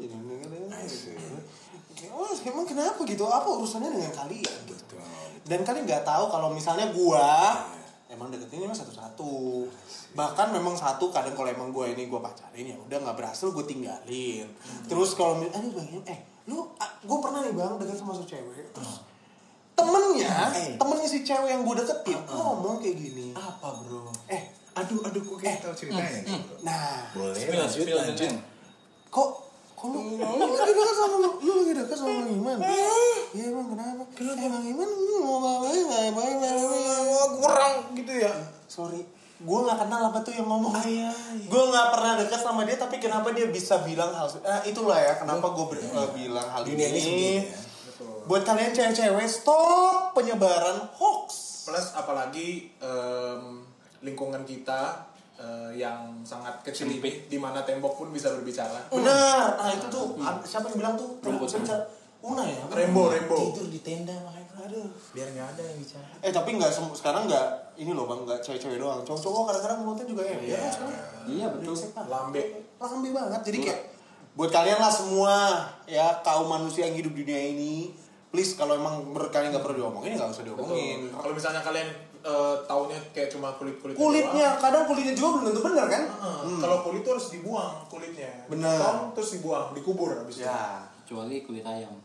[2.17, 3.29] Wah, emang kenapa gitu?
[3.29, 4.57] Apa urusannya dengan kalian?
[4.65, 4.97] Gitu?
[5.45, 7.61] Dan kalian nggak tahu kalau misalnya gua
[8.09, 9.69] emang deketin emang satu-satu.
[10.17, 13.63] Bahkan memang satu kadang kalau emang gua ini gua pacarin ya udah nggak berhasil gua
[13.63, 14.49] tinggalin.
[14.89, 16.65] Terus kalau mi- aduh bang, eh lu
[17.05, 19.03] gua pernah nih bang deket sama si cewek terus
[19.77, 20.49] temennya
[20.79, 23.31] temennya si cewek yang gua deketin ngomong kayak gini.
[23.37, 24.09] Apa bro?
[24.25, 24.41] Eh.
[24.77, 26.21] Aduh aduh kok kayak tahu ceritanya.
[26.27, 27.07] Nih nah.
[27.13, 28.29] Boleh lanjut lanjut.
[29.09, 29.29] Kok
[29.77, 31.29] kok lu, lu lagi dekat sama lu?
[31.37, 32.57] Lagi dekat sama Bang Iman?
[33.37, 34.03] Iya emang kenapa?
[34.17, 36.11] Kenapa Bang Iman lu mau ngapain?
[36.17, 38.33] Nggak kurang gitu ya?
[38.65, 39.05] Sorry
[39.37, 40.73] gue nggak kenal apa tuh yang ngomong.
[41.45, 45.13] Gue nggak pernah dekat sama dia tapi kenapa dia bisa bilang hal nah, itulah ya
[45.13, 45.77] kenapa gue
[46.17, 47.05] bilang hal ini ini.
[47.37, 47.53] ya.
[48.25, 51.29] buat kalian cewek-cewek stop penyebaran hoax.
[51.69, 53.61] Plus apalagi em,
[54.01, 55.05] lingkungan kita
[55.37, 58.89] eh, yang sangat kecil ini di mana tembok pun bisa berbicara.
[58.89, 59.57] Benar.
[59.57, 61.17] Nah itu tuh siapa yang bilang tuh?
[61.21, 61.85] Bisa bicara
[62.25, 62.65] Una ya?
[62.73, 63.53] Rembo Rembo.
[63.53, 66.07] Tidur di tenda makanya aduh biar nggak ada yang bicara.
[66.19, 67.47] Eh tapi nggak sekarang nggak
[67.79, 69.05] ini loh bang nggak cewek-cewek doang.
[69.05, 70.37] Cowok-cowok kadang-kadang mulutnya juga ya?
[70.41, 70.97] Ya kan sekarang.
[71.29, 71.75] Iya betul.
[72.09, 72.41] lambe.
[72.81, 73.41] Lambe banget.
[73.47, 73.79] Jadi kayak
[74.33, 75.33] buat kalian lah semua
[75.89, 77.73] ya kaum manusia yang hidup di dunia ini
[78.29, 80.99] please kalau emang menurut kalian nggak perlu diomongin ya nggak usah diomongin.
[81.13, 81.89] Kalau misalnya kalian
[82.19, 86.03] eh, taunya kayak cuma kulit kulit kulitnya kadang kulitnya juga belum tentu benar kan
[86.57, 88.31] kalau kulit tuh harus dibuang kulitnya.
[88.45, 91.95] Potong, terus dibuang dikubur habis itu ya Kecuali kulit ayam.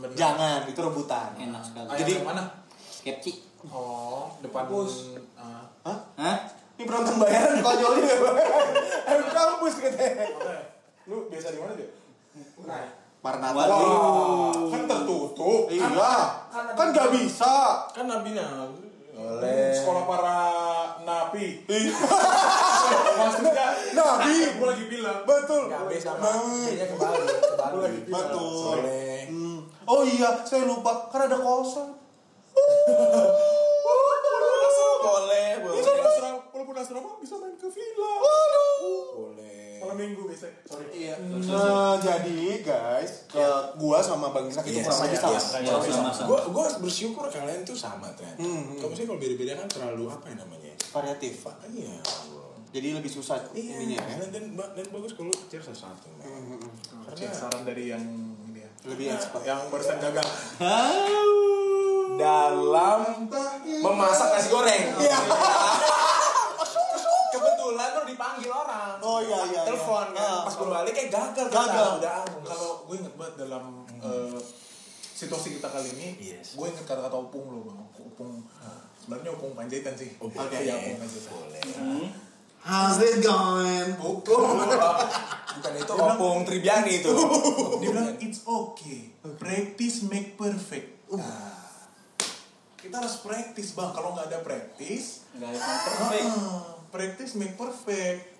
[0.00, 0.08] Bener.
[0.14, 1.86] jangan itu rebutan Enak sekali.
[1.86, 2.42] Ayam Jadi- yang mana
[2.86, 3.32] Skepci.
[3.66, 5.18] oh depan Kampus.
[5.36, 5.64] ah.
[5.82, 5.98] Hah?
[6.16, 6.36] Hah?
[6.76, 8.04] ini penonton bayaran konyolnya
[9.08, 10.56] ayo kampus katanya Oke.
[11.06, 11.88] lu biasa di mana dia
[12.62, 12.84] nah
[13.24, 14.68] Maranatha Waduh.
[14.68, 15.88] kan tertutup iya
[16.76, 17.54] kan nggak bisa
[17.90, 18.85] kan nabi nabi
[19.26, 19.74] boleh.
[19.74, 20.38] Sekolah para
[21.02, 21.66] napi.
[23.18, 23.66] Maksudnya
[23.98, 25.26] nah, napi aku lagi bilang.
[25.26, 25.66] Betul.
[25.66, 26.22] Nabi sama.
[26.22, 26.62] Nah.
[26.62, 27.26] Kayaknya kembali.
[27.26, 27.76] Kembali.
[27.82, 28.78] Lagi Betul.
[29.26, 29.58] Hmm.
[29.82, 31.10] Oh iya, saya lupa.
[31.10, 31.90] Karena ada kosan.
[35.06, 35.45] Boleh
[36.76, 38.12] asrama bisa main ke villa.
[39.16, 39.80] Boleh.
[39.80, 40.48] Malam minggu biasa.
[40.64, 40.88] Sorry.
[40.92, 41.14] Iya.
[41.20, 43.44] Eh, jadi guys, ke
[43.76, 46.10] gua sama Bang Isak itu kurang lebih yes, sama.
[46.24, 48.40] Gue gue bersyukur kalian tuh sama ternyata.
[48.80, 50.72] Kalau misalnya kalau beda-beda kan terlalu apa ya namanya?
[50.92, 51.34] Variatif.
[51.72, 51.96] Iya.
[52.76, 53.80] Jadi lebih susah Iya.
[53.80, 54.16] ininya ya.
[54.28, 56.08] Dan, dan, dan bagus kalau kecil satu-satu.
[56.20, 56.60] men.
[57.16, 58.04] Cek saran dari yang
[58.52, 58.70] ini ya.
[58.84, 59.44] Lebih expert.
[59.44, 60.26] Yang barusan gagal.
[62.16, 63.00] Dalam
[63.80, 64.82] memasak nasi goreng.
[65.00, 65.18] Iya.
[67.92, 68.96] Lo dipanggil orang.
[68.98, 70.16] Oh, iya, iya, Telepon iya.
[70.16, 70.30] kan.
[70.32, 70.42] Ah.
[70.42, 71.46] Pas gue balik kayak gagal.
[71.46, 71.90] Gagal.
[71.98, 72.44] Udah angus.
[72.44, 74.38] Kalau gue inget banget dalam eh,
[75.12, 76.54] situasi kita kali ini, Yes.
[76.54, 77.80] gue inget kata-kata opung lo bang.
[77.96, 78.44] Opung,
[78.96, 80.10] sebenarnya opung panjaitan sih.
[80.16, 80.40] Opung.
[80.40, 80.56] Oke.
[80.56, 81.32] Iya, opung panjaitan.
[81.32, 81.62] Boleh.
[82.60, 83.94] How's it going?
[83.94, 84.42] Bukan.
[85.56, 87.14] Bukan itu opung Tribiani itu.
[87.80, 91.06] Dia bilang it's okay, practice make perfect.
[91.08, 91.62] Nah,
[92.76, 93.90] kita harus practice bang.
[93.90, 96.26] Kalau nggak ada practice, Nggak ada perfect.
[96.28, 98.34] ah, practice make perfect.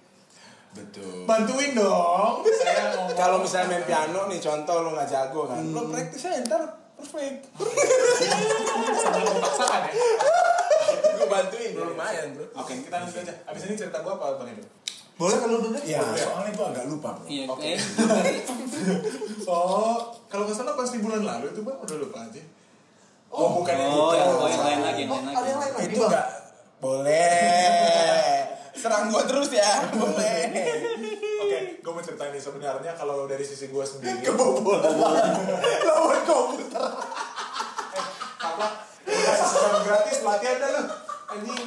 [0.73, 1.25] Betul.
[1.25, 2.45] Bantuin dong.
[3.13, 6.63] Kalau misalnya main piano nih contoh lo nggak jago kan, lo praktis aja ntar
[6.95, 7.49] perfect.
[9.27, 9.93] memaksakan ya.
[11.17, 12.45] gue bantuin bro lumayan bro.
[12.55, 13.33] Oke, kita lanjut aja.
[13.45, 14.65] Abis ini cerita gue apa bang Edo?
[15.17, 17.25] Boleh kalau dulu Iya, soalnya gue agak lupa bro.
[17.25, 17.73] Iya, Oke.
[17.73, 17.79] eh,
[19.49, 19.97] Oh,
[20.29, 22.43] kalau nggak salah pasti bulan lalu itu bang udah lupa aja.
[23.27, 24.15] Oh, bukan yang Oh, itu.
[24.15, 25.37] yang, oh, yang lain lagi, yang lain lagi.
[25.37, 26.27] ada yang lain lagi Itu enggak
[26.81, 28.45] boleh.
[28.77, 30.41] Serang gue terus ya, boleh.
[31.43, 34.29] Oke, gue mau ceritain nih sebenarnya kalau dari sisi gue sendiri.
[35.89, 36.85] Lawan komputer.
[38.37, 38.67] apa?
[39.07, 40.83] Kasih sesuatu gratis latihan dah lu.
[41.27, 41.67] Anjing.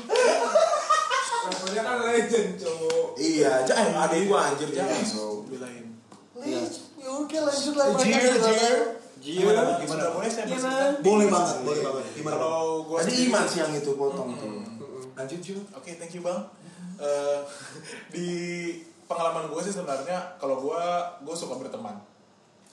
[1.50, 3.06] Rasanya kan legend, cowok.
[3.18, 5.02] Iya, jangan ada gue anjir jangan.
[5.50, 5.86] Bilain.
[6.40, 8.78] Lis, ya oke lanjut lah mereka Jir, jir.
[9.20, 9.76] Gimana?
[9.84, 10.04] Gimana?
[10.16, 10.48] Boleh saya?
[11.04, 12.06] Boleh banget, boleh banget.
[12.16, 12.36] Gimana?
[12.40, 14.79] Kalau gue Tadi Iman sih yang itu potong tuh.
[15.20, 15.60] Lanjut Jul.
[15.76, 16.40] Oke, thank you bang.
[16.96, 17.40] Eh,
[18.16, 18.30] di
[19.04, 20.84] pengalaman gue sih sebenarnya kalau gue
[21.28, 22.00] gue suka berteman.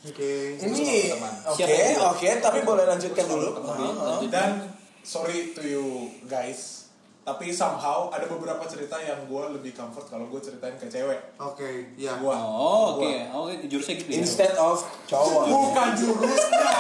[0.07, 0.55] Oke.
[0.63, 1.35] Ini teman.
[1.51, 2.15] oke, Siapa yang bilang?
[2.15, 3.49] oke, tapi boleh lanjutkan dulu.
[3.59, 4.31] Lanjut.
[4.31, 4.71] Dan
[5.03, 6.87] sorry to you guys,
[7.27, 11.35] tapi somehow ada beberapa cerita yang gue lebih comfort kalau gue ceritain ke cewek.
[11.43, 12.15] Oke, ya.
[12.23, 12.39] Gua.
[12.39, 13.03] Oh, oke.
[13.03, 13.51] Gua.
[13.51, 14.23] Oke, jurusnya gitu ya.
[14.23, 15.51] Instead of cowok.
[15.51, 16.79] Bukan jurusnya.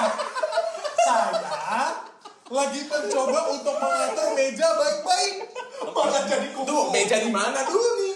[1.02, 2.06] Saya
[2.46, 5.45] lagi mencoba untuk mengatur meja baik-baik.
[5.96, 6.68] Malah jadi kumpul.
[6.68, 8.14] Tuh, meja di mana dulu nih?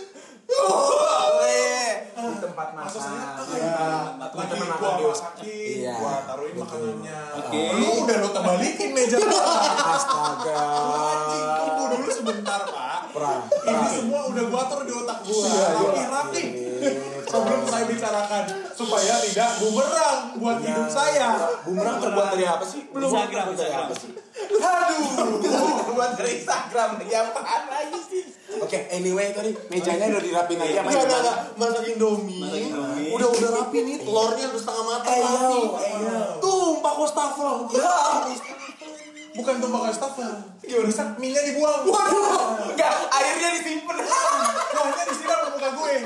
[0.51, 2.11] Oh, eh.
[2.11, 3.47] Di tempat Maksud masak.
[3.49, 3.73] saya, Iya.
[4.21, 5.47] lagi gua makan di masakin,
[5.81, 5.93] Iya.
[5.97, 7.19] gua taruhin makanannya.
[7.41, 7.63] Oke.
[7.73, 10.61] Lu udah lo terbalikin meja Astaga.
[11.01, 13.01] Anjing, tunggu dulu sebentar, Pak.
[13.11, 13.43] Perang.
[13.49, 15.49] Ini semua udah gua atur di otak gua.
[15.49, 16.45] Rapi-rapi.
[17.31, 21.29] Sebelum saya bicarakan supaya tidak bumerang buat hidup saya.
[21.63, 22.91] Bumerang terbuat dari apa sih?
[22.91, 23.07] Belum.
[23.07, 24.11] Instagram, terbuat dari apa sih?
[24.51, 25.39] Aduh.
[25.81, 26.91] terbuat dari Instagram.
[27.07, 28.23] Ya apaan lagi sih?
[28.57, 31.23] Oke, anyway tadi mejanya udah dirapin lagi apa Enggak, enggak, gimana?
[31.23, 31.37] enggak.
[31.57, 32.41] Masak Indomie.
[32.41, 33.09] Masak Indomie.
[33.11, 35.61] Udah udah rapi nih, telurnya udah setengah matang Ayo, rapi.
[35.81, 36.19] ayo.
[36.41, 37.53] Tumpah wastafel.
[37.71, 37.97] Ya,
[39.31, 40.31] Bukan tumpah wastafel.
[40.61, 41.81] Bisa minyak dibuang.
[41.85, 43.97] waduh, enggak, airnya disimpan.
[44.03, 45.93] Kuahnya disiram ke muka gue.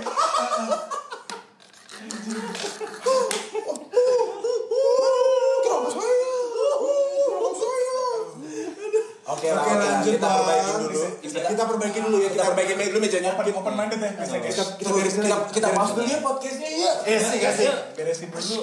[9.25, 10.37] Oke, Oke, oke, lanjut, kita Bang.
[10.45, 11.01] perbaikin dulu.
[11.25, 12.29] Kita perbaikin dulu ya.
[12.29, 13.31] Kita perbaikin dulu mejanya.
[13.41, 14.53] Open, open minded ya, bisa guys.
[14.53, 16.93] Kita kita beresin Kita kita pause dulu ya podcastnya ya.
[17.09, 17.67] Eh, sih kasih.
[17.97, 18.61] Beresin dulu.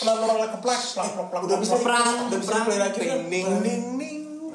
[0.00, 3.48] Pelan-pelan keplak, plak, plak, plak, Udah bisa Perang, udah bisa perang, play lagi ding, ding,
[3.64, 3.82] ding.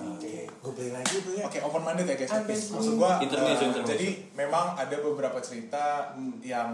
[0.05, 1.43] Oke, gue play lagi dulu ya.
[1.49, 2.31] Oke, open minded ya guys.
[2.69, 3.89] Maksud gua Intermezzo, eh, intermezzo.
[3.89, 6.13] jadi memang ada beberapa cerita
[6.45, 6.69] yang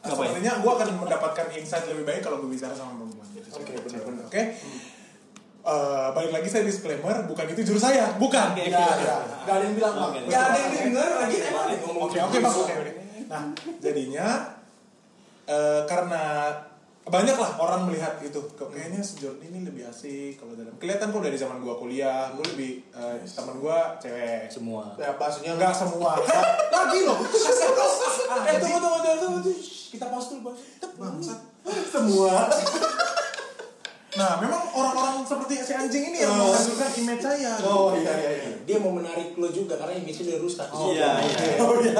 [0.00, 0.08] ya?
[0.08, 3.28] sepertinya gua akan mendapatkan insight lebih baik kalau gue bicara sama perempuan.
[3.48, 4.24] Oke, benar-benar.
[4.24, 4.42] Oke.
[5.68, 8.56] Eh, balik lagi saya disclaimer, bukan itu jurus saya, bukan.
[8.56, 9.04] Oke, Ya, oke.
[9.04, 9.16] ya.
[9.44, 10.10] Gak ada yang bilang bang.
[10.16, 10.20] Oke.
[10.26, 11.66] Gak ada yang denger lagi emang
[12.00, 12.92] Oke, oke bang, oke, oke.
[13.28, 13.42] Nah,
[13.76, 14.28] jadinya
[15.44, 16.24] eh, karena
[17.04, 21.20] banyak lah orang melihat itu kayaknya si Jordi ini lebih asik kalau dalam kelihatan kok
[21.20, 24.96] dari zaman gua kuliah gua lebih eh, teman gua cewek Semua.
[24.96, 26.16] Ya maksudnya enggak semua
[26.72, 27.20] lagi loh.
[28.48, 29.40] Eh tunggu tunggu tunggu
[29.88, 30.52] Kita pause dulu
[30.96, 31.40] bangsat
[31.92, 32.48] Semua.
[34.16, 38.50] nah memang orang-orang seperti si anjing ini yang menghancurkan image saya Oh iya iya iya.
[38.64, 40.68] Dia mau menarik lo juga karena image-nya udah rusak.
[40.68, 41.92] Iya, iya.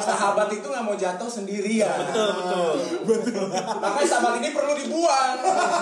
[0.00, 1.92] Sahabat itu nggak mau jatuh sendirian.
[2.08, 3.44] Betul, betul.
[3.52, 5.36] Makanya sahabat ini perlu dibuang.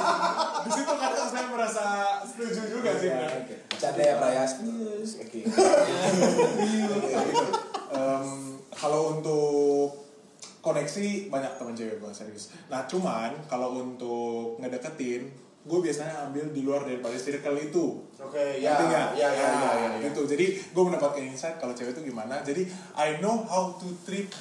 [0.67, 1.85] di situ kadang saya merasa
[2.27, 3.31] setuju juga sih benar.
[3.79, 4.53] Canda ya Prayas.
[4.63, 5.41] Oke.
[8.79, 9.91] Kalau untuk
[10.63, 12.55] koneksi banyak teman cewek gue serius.
[12.71, 15.31] Nah cuman kalau untuk ngedeketin
[15.69, 19.09] gue biasanya ambil di luar daripada circle itu Oke, Ngerti ya, nggak?
[19.15, 19.99] ya, ya, Nah, ya, ya, ya.
[20.03, 24.33] gitu jadi gue mendapatkan insight kalau cewek itu gimana jadi I know how to treat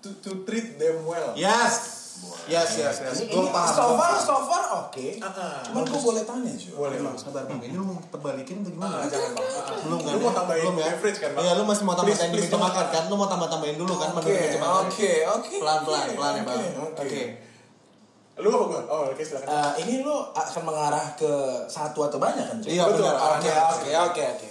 [0.00, 2.02] to, to treat them well Yes.
[2.46, 3.16] Yes, yes, yes.
[3.18, 3.74] Ini, Gue ini paham.
[3.74, 5.06] so far, so far oke.
[5.18, 5.58] Ah, ah.
[5.66, 6.76] Cuman gue boleh tanya juga.
[6.78, 8.94] boleh bang Sabar bang, ini lu mau terbalikin atau gimana?
[8.96, 9.48] Ah, jangan bang.
[9.82, 10.12] Belum kan?
[10.14, 10.32] lu mau ya?
[10.32, 10.86] tambahin Belum ya?
[10.88, 13.02] beverage kan bang Iya, lu masih mau tambahin di meja makan kan?
[13.10, 14.84] Lu mau tambah tambahin dulu kan Oke, meja makan?
[14.86, 15.54] oke, oke.
[15.58, 16.60] Pelan pelan ya bang.
[16.78, 17.22] oke, Oke.
[18.34, 21.32] Lu apa gue oh oke silakan Eh, ini lu akan mengarah ke
[21.64, 22.58] satu atau banyak kan?
[22.60, 23.38] Iya Betul, benar.
[23.38, 24.48] Oke, oke, oke, oke.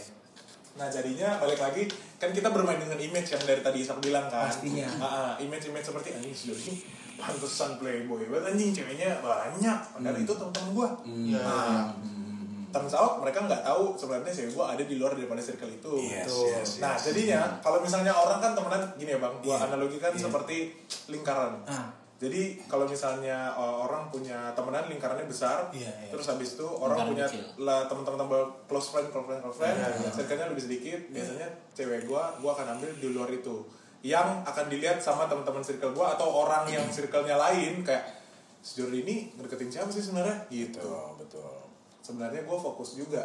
[0.74, 1.84] Nah jadinya balik lagi
[2.16, 4.48] kan kita bermain dengan image yang dari tadi Isak bilang kan.
[4.48, 4.88] Pastinya.
[4.98, 6.76] Ah, image-image seperti anjing si Dori ini
[7.14, 9.78] pantesan playboy banget anjing ceweknya banyak.
[9.92, 10.90] Padahal itu teman-teman gua.
[11.04, 11.40] Iya.
[11.44, 11.84] Nah,
[12.72, 15.94] turns out mereka nggak tahu sebenarnya cewek gua ada di luar daripada circle itu.
[16.02, 16.48] Yes, Tuh.
[16.50, 17.06] yes, nah yes.
[17.06, 19.66] jadinya kalau misalnya orang kan temenan gini ya bang, gua Iya.
[19.70, 20.24] analogikan Iya.
[20.26, 20.58] seperti
[21.12, 21.54] lingkaran.
[21.68, 21.92] Ah.
[22.24, 26.08] Jadi kalau misalnya uh, orang punya temenan lingkarannya besar, Iya, iya.
[26.08, 27.28] terus habis itu orang Lingkaran punya
[27.60, 30.10] lah teman-teman tambah close friend, close friend, close friend, Iya, iya.
[30.16, 31.00] circle-nya lebih sedikit.
[31.12, 33.68] Biasanya cewek gua, gua akan ambil di luar itu.
[34.00, 38.08] Yang akan dilihat sama teman-teman circle gua atau orang yang circle-nya lain kayak
[38.64, 40.48] sejauh ini ngedeketin siapa sih sebenarnya?
[40.48, 40.80] Gitu.
[40.80, 41.54] Betul, betul.
[42.00, 43.20] Sebenarnya gua fokus juga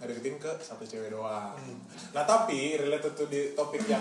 [0.00, 1.52] ngedeketin ke satu cewek doang.
[1.60, 1.76] Hmm.
[2.16, 4.00] Nah tapi related to di topik yang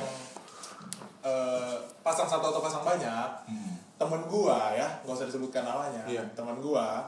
[1.20, 3.76] eh, pasang satu atau pasang banyak, Hmm.
[4.00, 6.24] Temen gua ya nggak usah disebutkan namanya Iya.
[6.32, 7.04] temen gua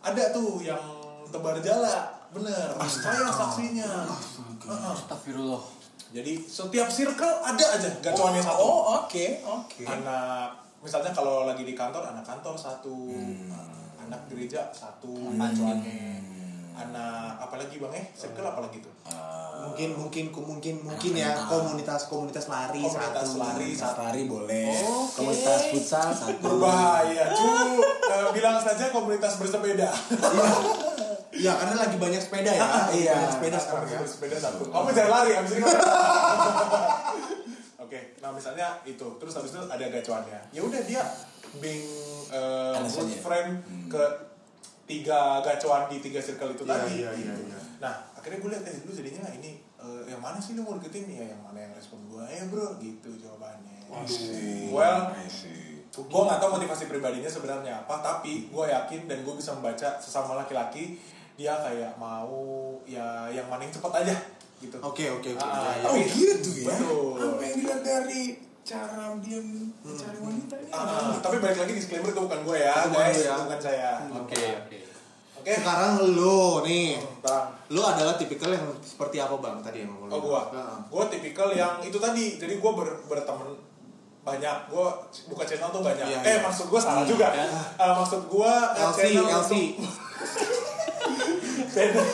[0.00, 0.82] ada tuh yang
[1.24, 4.10] tebar jala bener saya saksinya
[4.60, 4.92] Heeh.
[4.92, 5.62] Astagfirullah.
[6.10, 9.84] jadi setiap circle ada aja gacuannya satu Oh, oke, oke.
[9.84, 14.02] anak misalnya kalau lagi di kantor anak kantor satu Hmm.
[14.02, 16.31] anak gereja satu gacuannya
[16.74, 18.92] anak apalagi bang eh circle apalagi tuh
[19.62, 23.38] Mungkin mungkin mungkin mungkin ya komunitas komunitas lari Komunitas satu.
[23.38, 24.74] lari Komunitas lari boleh.
[24.74, 25.14] Oke.
[25.14, 26.34] Komunitas futsal satu.
[26.42, 27.46] berbahaya cu
[28.02, 29.86] Eh, bilang saja komunitas bersepeda
[31.32, 32.66] Iya karena lagi banyak sepeda ya.
[32.90, 33.14] Iya.
[33.14, 33.98] Banyak sepeda sekarang ya.
[33.98, 35.62] bersepeda satu kamu jangan lari abis ini
[37.78, 41.02] oke nah misalnya itu terus habis itu ada gacuannya ya udah dia
[41.58, 41.84] being
[42.30, 42.98] uh, Alasannya.
[43.06, 43.50] good friend
[43.86, 44.02] ke
[44.84, 47.42] tiga gacuan di tiga circle itu Iya, tadi iya, iya, gitu.
[47.46, 47.58] iya.
[47.78, 51.06] nah akhirnya gue lihat eh lu jadinya ini eh, yang mana sih lu mau deketin
[51.06, 53.78] ya yang mana yang respon gue eh bro gitu jawabannya
[54.68, 55.10] well
[55.92, 60.34] gue gak tau motivasi pribadinya sebenarnya apa tapi gue yakin dan gue bisa membaca sesama
[60.34, 60.96] laki-laki
[61.34, 62.32] dia kayak mau
[62.84, 64.16] ya yang mana yang cepet aja
[64.58, 65.42] gitu Oke oke oke.
[65.42, 65.90] Ah, Ya, ya.
[65.90, 66.70] Oh gitu ya?
[66.70, 67.18] Betul.
[67.18, 68.22] Apa yang dilihat dari
[68.62, 69.38] cara dia
[69.82, 70.70] mencari wanita ini?
[70.70, 73.34] Ah, tapi balik lagi disclaimer itu bukan gue ya bukan guys ya.
[73.36, 74.78] bukan saya Oke, oke.
[75.36, 77.50] oke Sekarang lu nih, Bang.
[77.68, 80.78] lu adalah tipikal yang seperti apa bang tadi yang lu oh gue Nah.
[80.80, 83.50] gue tipikal yang itu tadi jadi gue ber, berteman
[84.22, 84.86] banyak gue
[85.26, 86.40] buka channel tuh banyak Iya, eh iya.
[86.40, 87.42] maksud gue salah juga ya.
[87.74, 89.52] Eh, maksud gue LC channel LC.
[89.74, 89.90] untuk
[91.74, 92.06] channel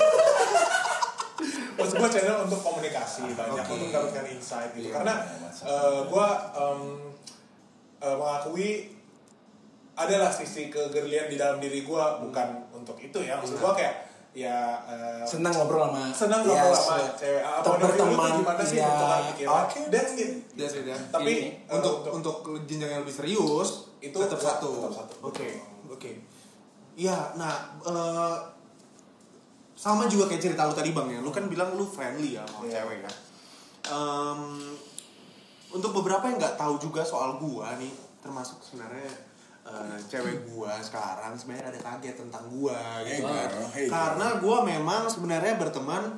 [1.88, 3.72] maksud gue channel untuk komunikasi banyak Oke.
[3.72, 6.04] untuk mendapatkan insight gitu Iya, karena masalah.
[6.04, 6.28] gue
[7.98, 8.70] mengakui
[9.94, 14.78] adalah sisi kegirlian di dalam diri gue bukan untuk itu ya maksud gue kayak ya
[14.86, 16.78] eh, Senang ngobrol sama senang ngobrol Yes.
[16.78, 18.86] sama cewek apa of view lu tuh berteman, gimana sih iya.
[18.86, 19.80] bentukan pikiran Oke.
[19.90, 20.98] that's it Ya sudah.
[21.10, 24.94] tapi Ini, eh, untuk untuk jenjang yang lebih serius Itu tetap satu.
[25.26, 25.58] Oke
[25.90, 26.10] oke.
[26.94, 28.34] Iya, nah eh,
[29.78, 31.20] sama juga kayak cerita lu tadi bang ya.
[31.20, 32.82] Lu kan bilang lu friendly ya sama Iya.
[32.82, 33.12] cewek ya.
[33.88, 34.40] Em,
[35.70, 39.06] untuk beberapa yang nggak tahu juga soal gua nih, termasuk sebenarnya
[39.64, 43.48] eh, cewek gua sekarang sebenarnya ada kaget tentang gua gitu Hey, kan.
[43.70, 43.92] Hey, girl.
[43.92, 46.16] Karena gua memang sebenarnya berteman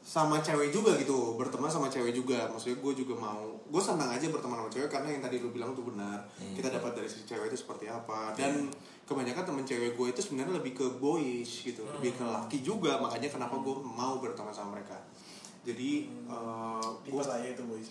[0.00, 4.32] sama cewek juga gitu berteman sama cewek juga maksudnya gue juga mau gue senang aja
[4.32, 6.24] berteman sama cewek karena yang tadi lu bilang tuh benar
[6.56, 8.72] kita dapat dari si cewek itu seperti apa dan
[9.10, 13.26] kebanyakan temen cewek gue itu sebenarnya lebih ke boyish gitu lebih ke laki juga makanya
[13.26, 14.94] kenapa gue mau berteman sama mereka
[15.66, 17.90] jadi eh, tipe gue saya itu boys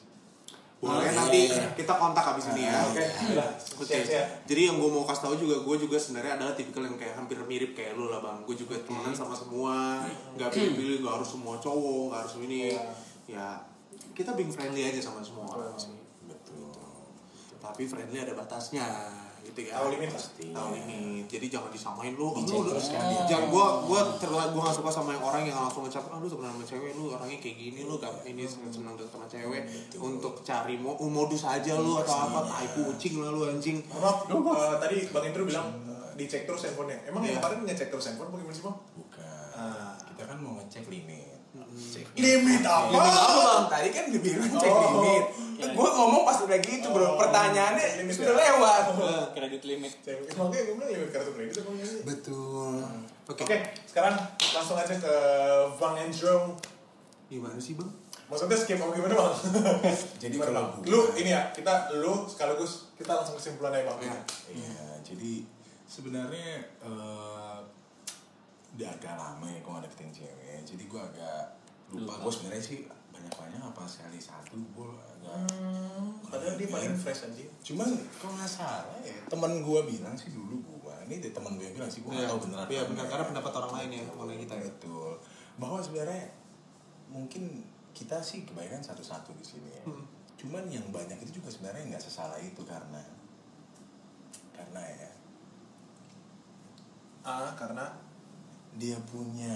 [0.80, 1.12] boleh Oke.
[1.12, 1.40] nanti
[1.76, 3.04] kita kontak abis ini ya oke
[3.36, 6.56] lah Oke, siap siap jadi yang gue mau kasih tahu juga, gue juga sebenarnya adalah
[6.56, 8.42] tipikal yang kayak hampir mirip kayak lu lah bang.
[8.48, 10.02] Gue juga temenan sama semua,
[10.34, 12.60] nggak pilih-pilih, nggak harus semua cowok, nggak harus ini.
[12.74, 12.82] Iya.
[13.30, 13.48] Ya,
[14.18, 15.94] kita being friendly aja sama semua orang sih.
[16.26, 16.74] Betul.
[17.62, 18.88] Tapi friendly ada batasnya,
[19.50, 19.74] gitu ya.
[19.76, 20.22] Tahu limit lah.
[20.22, 21.26] Tahu limit.
[21.26, 22.30] Jadi jangan disamain lu.
[22.32, 23.22] Lu- terus kan dia.
[23.26, 26.26] Jangan gue gue terlalu gue gak suka sama yang orang yang langsung ngecap, ah lu
[26.26, 29.62] temenan sama cewek, lu orangnya kayak gini, lu gak ini seneng deket sama cewek
[29.98, 33.82] untuk cari mo modus aja lu atau apa, tai kucing lah lu anjing.
[33.90, 37.10] Maaf, eh, tadi Bang Indro bilang eh, dicek terus handphonenya.
[37.10, 37.42] Emang yang Iya.
[37.42, 38.78] kemarin ngecek terus handphone bagaimana sih, Bang?
[38.94, 39.50] Bukan.
[39.56, 39.94] Ah.
[40.06, 41.38] Kita kan mau ngecek limit.
[41.70, 42.94] Cek Limit apa?
[42.94, 43.52] Limit apa?
[43.68, 45.02] Tadi kan dibilang cek Oh.
[45.02, 45.26] limit.
[45.80, 47.16] Gue ngomong pas udah gitu bro.
[47.16, 48.42] Pertanyaannya limit sudah ya.
[48.52, 48.84] lewat.
[49.32, 49.92] Kredit limit.
[50.04, 50.28] Cewek.
[50.36, 52.00] Makanya gue bilang limit kartu kredit apa enggak sih?
[52.04, 52.76] Betul.
[53.30, 54.16] Oke, sekarang
[54.52, 55.16] langsung aja ke
[55.78, 56.58] Bang Andrew.
[57.30, 57.86] Gimana sih bang?
[58.26, 59.34] Maksudnya skip apa gimana bang?
[60.22, 60.86] Jadi kalau Bang?
[60.86, 64.18] lu ini ya kita lu sekaligus kita langsung kesimpulan aja bang.
[64.50, 65.46] Iya, jadi
[65.86, 66.50] sebenarnya
[66.84, 67.58] eh
[68.70, 70.62] udah agak lama ya gue gak deketin cewek.
[70.62, 71.42] Jadi gue agak
[71.90, 72.14] lupa.
[72.22, 72.78] Gue sebenarnya sih
[73.20, 75.44] banyak-banyak apa sekali satu gue agak.
[76.32, 77.44] Padahal dia paling fresh aja.
[77.60, 81.68] Cuman kalau nggak salah ya teman gue bilang sih dulu gue ini deh teman gue
[81.76, 82.68] bilang sih gue nggak tahu beneran.
[82.72, 84.64] Iya benar karena pendapat orang lain ya mengenai kita ya.
[84.72, 85.12] Betul.
[85.60, 86.32] Bahwa sebenarnya
[87.12, 89.84] mungkin kita sih kebanyakan satu-satu di sini ya.
[89.84, 90.08] Hmm.
[90.40, 93.04] Cuman yang banyak itu juga sebenarnya nggak sesalah itu karena
[94.56, 95.10] karena ya
[97.30, 97.86] Ah, karena
[98.80, 99.54] dia punya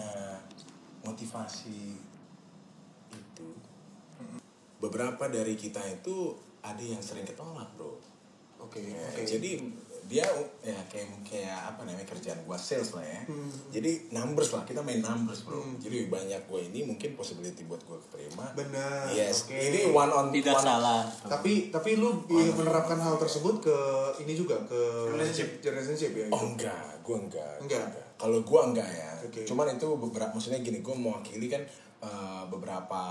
[1.02, 2.13] motivasi.
[4.84, 7.96] Beberapa dari kita itu ada yang sering ketolak bro.
[8.60, 9.24] Oke Ya, oke.
[9.24, 9.64] Jadi
[10.04, 10.28] dia
[10.60, 13.24] ya kayak kayak apa namanya kerjaan gua sales lah ya.
[13.24, 13.48] Hmm.
[13.72, 15.64] Jadi numbers lah kita main numbers bro.
[15.80, 18.52] Jadi banyak gua ini mungkin possibility buat gua keterima.
[18.52, 19.48] Benar, Yes.
[19.48, 19.56] oke.
[19.56, 20.60] Ini one on Tidak one.
[20.60, 21.08] salah.
[21.24, 23.78] Tapi tapi lu iya, menerapkan hal tersebut ke
[24.20, 24.80] ini juga ke
[25.16, 25.64] Relationship.
[25.64, 26.28] relationship ya.
[26.28, 27.56] Oh enggak, gua enggak.
[27.64, 27.88] Enggak?
[28.20, 29.12] Kalau gua enggak ya.
[29.24, 29.48] Oke.
[29.48, 31.64] Cuman itu beberapa maksudnya gini, gua mewakili kan
[32.04, 33.02] eh, beberapa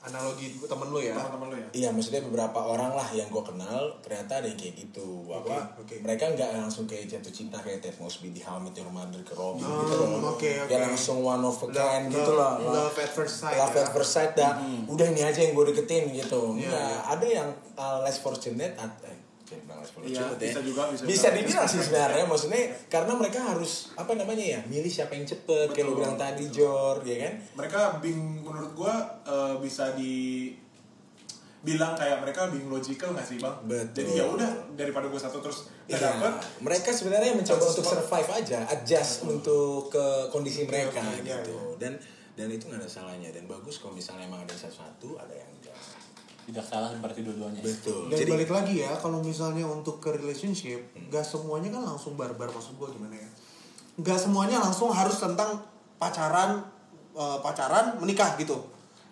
[0.00, 1.12] Analogi temen lu ya.
[1.12, 1.68] teman-teman lu ya.
[1.70, 5.28] Iya, maksudnya beberapa orang lah yang gue kenal ternyata ada yang kayak gitu.
[5.28, 5.76] Apa?
[5.76, 5.94] oke.
[5.98, 9.20] Mereka nggak langsung kayak jatuh cinta kayak Ted Mosby di How I Met Your Mother
[9.20, 10.32] ke Robin Oh, gitu loh.
[10.32, 10.50] oke.
[10.64, 12.72] Dia langsung one of a Love- kind gitu love- loh.
[12.86, 13.82] love at first sight Love ya.
[13.82, 14.56] at first sight dah.
[14.86, 16.56] Udah ini aja yang gue deketin gitu.
[16.56, 16.98] Iya, Nggak, iya.
[17.06, 18.72] ada yang uh, less fortunate.
[18.74, 19.17] at-
[20.04, 20.36] Iya, ya.
[20.36, 24.92] bisa juga, bisa Bisa dibilang sih sebenarnya maksudnya karena mereka harus apa namanya ya milih
[24.92, 26.00] siapa yang cepet kayak lo Betul.
[26.04, 30.52] bilang tadi Jor ya kan Mereka bing menurut gua eh, bisa di
[31.58, 33.56] bilang kayak mereka being logical nggak sih bang?
[33.66, 34.06] Betul.
[34.06, 36.32] Jadi ya udah daripada gua satu terus Iya, dapet.
[36.60, 41.80] mereka sebenarnya mencoba untuk survive aja, adjust untuk ke kondisi mereka oke, iya, gitu.
[41.80, 41.96] Dan
[42.36, 45.50] dan itu nggak ada salahnya dan bagus kalau misalnya emang ada yang satu ada yang.
[46.48, 47.60] Tidak salah berarti dua-duanya.
[47.60, 48.08] Betul.
[48.08, 50.80] Dan Jadi balik lagi ya, kalau misalnya untuk ke relationship,
[51.12, 53.28] gak semuanya kan langsung barbar maksud gue gimana ya?
[54.00, 55.60] Gak semuanya langsung harus tentang
[56.00, 56.64] pacaran,
[57.12, 58.56] eh, pacaran menikah gitu.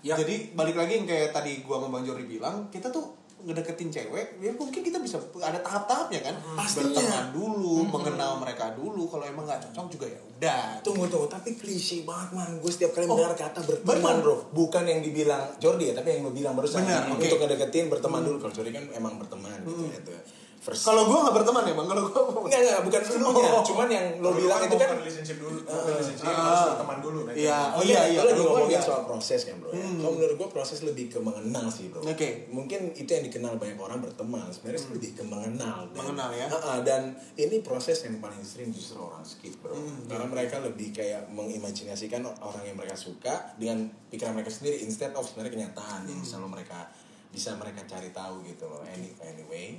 [0.00, 0.14] Ya.
[0.16, 4.40] Jadi balik lagi yang kayak tadi gua sama Bang Jori bilang, kita tuh ngedeketin cewek,
[4.40, 6.34] ya mungkin kita bisa ada tahap-tahapnya kan.
[6.56, 6.96] Pastinya.
[6.96, 9.06] Berteman dulu, mengenal mereka dulu.
[9.06, 10.62] Kalau emang nggak cocok juga ya udah.
[10.80, 12.50] tunggu tunggu tapi klise banget man.
[12.58, 14.16] Gue setiap kali Oh, mendengar kata berteman bener.
[14.20, 17.22] bro, bukan yang dibilang Jordi ya, tapi yang lo bilang barusan Bener, oke.
[17.22, 18.36] untuk ngedeketin berteman dulu.
[18.38, 20.00] Kalau Jordi kan emang berteman gitu ya.
[20.02, 20.20] tuh.
[20.66, 23.48] First Kalau gua nggak berteman ya bang, kalau gua Enggak, enggak, bukan dulunya.
[23.48, 23.62] Oh.
[23.62, 27.18] Cuman yang lo Kalau bilang lu itu kan relationship dulu, bukan relationship harus berteman dulu.
[27.22, 27.58] nah, Iya.
[27.62, 27.70] itu.
[27.70, 28.18] Oh iya, iya.
[28.18, 28.82] Lo Kalau gua ngomongin iya.
[28.82, 29.70] soal proses kan bro.
[29.70, 29.86] ya?
[29.86, 32.00] Kalau menurut gue proses lebih ke mengenal sih bro.
[32.02, 32.28] Oke.
[32.50, 34.46] Mungkin itu yang dikenal banyak orang berteman.
[34.48, 35.78] Sebenarnya sih lebih ke mengenal.
[35.86, 36.46] Dan, Mengenal ya.
[36.50, 37.02] Ha-ha, dan
[37.36, 39.70] ini proses yang paling sering justru orang skip bro.
[39.70, 45.12] Hmm, Karena mereka lebih kayak mengimajinasikan orang yang mereka suka dengan pikiran mereka sendiri instead
[45.12, 46.24] of sebenarnya kenyataan yang Hmm.
[46.24, 46.90] bisa lo mereka
[47.36, 48.80] bisa mereka cari tahu gitu loh.
[48.82, 49.76] Any, anyway,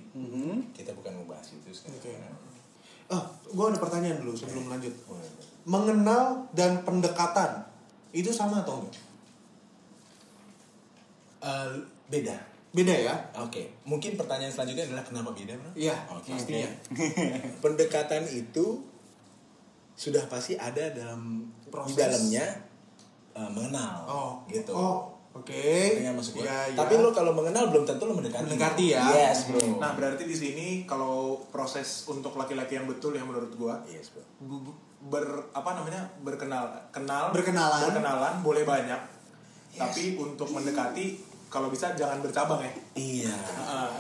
[0.72, 1.98] kita bukan membahas itu sekarang.
[1.98, 2.38] Hmm.
[2.38, 2.60] Oke.
[3.10, 4.94] Ah, gua ada pertanyaan dulu sebelum lanjut.
[5.04, 5.26] Boleh.
[5.66, 7.66] mengenal dan pendekatan
[8.14, 8.96] itu sama atau enggak?
[11.40, 11.70] Eh,
[12.08, 12.36] beda.
[12.72, 13.16] Beda ya?
[13.36, 15.72] Oke, mungkin pertanyaan selanjutnya adalah kenapa beda, bro?
[15.74, 16.70] Iya, Oke, pastinya.
[17.64, 18.86] Pendekatan itu
[19.92, 21.98] sudah pasti ada dalam di Proses.
[21.98, 22.46] dalamnya
[23.34, 24.72] eh, mengenal, Oh, gitu.
[24.72, 25.54] Oh, oke.
[25.54, 26.02] Gue?
[26.40, 26.74] Iya, iya.
[26.74, 28.44] Tapi lo kalau mengenal belum tentu lo mendekati.
[28.44, 29.06] Mendekati ya.
[29.08, 29.60] Yes, bro.
[29.78, 31.16] Nah berarti di sini kalau
[31.48, 34.24] proses untuk laki-laki yang betul yang menurut gua yes, bro.
[34.40, 37.80] bu- ber apa namanya berkenal kenal Berkenalan.
[37.86, 38.98] berkenalan boleh banyak
[39.70, 43.36] tapi untuk mendekati kalau bisa jangan bercabang ya Iya.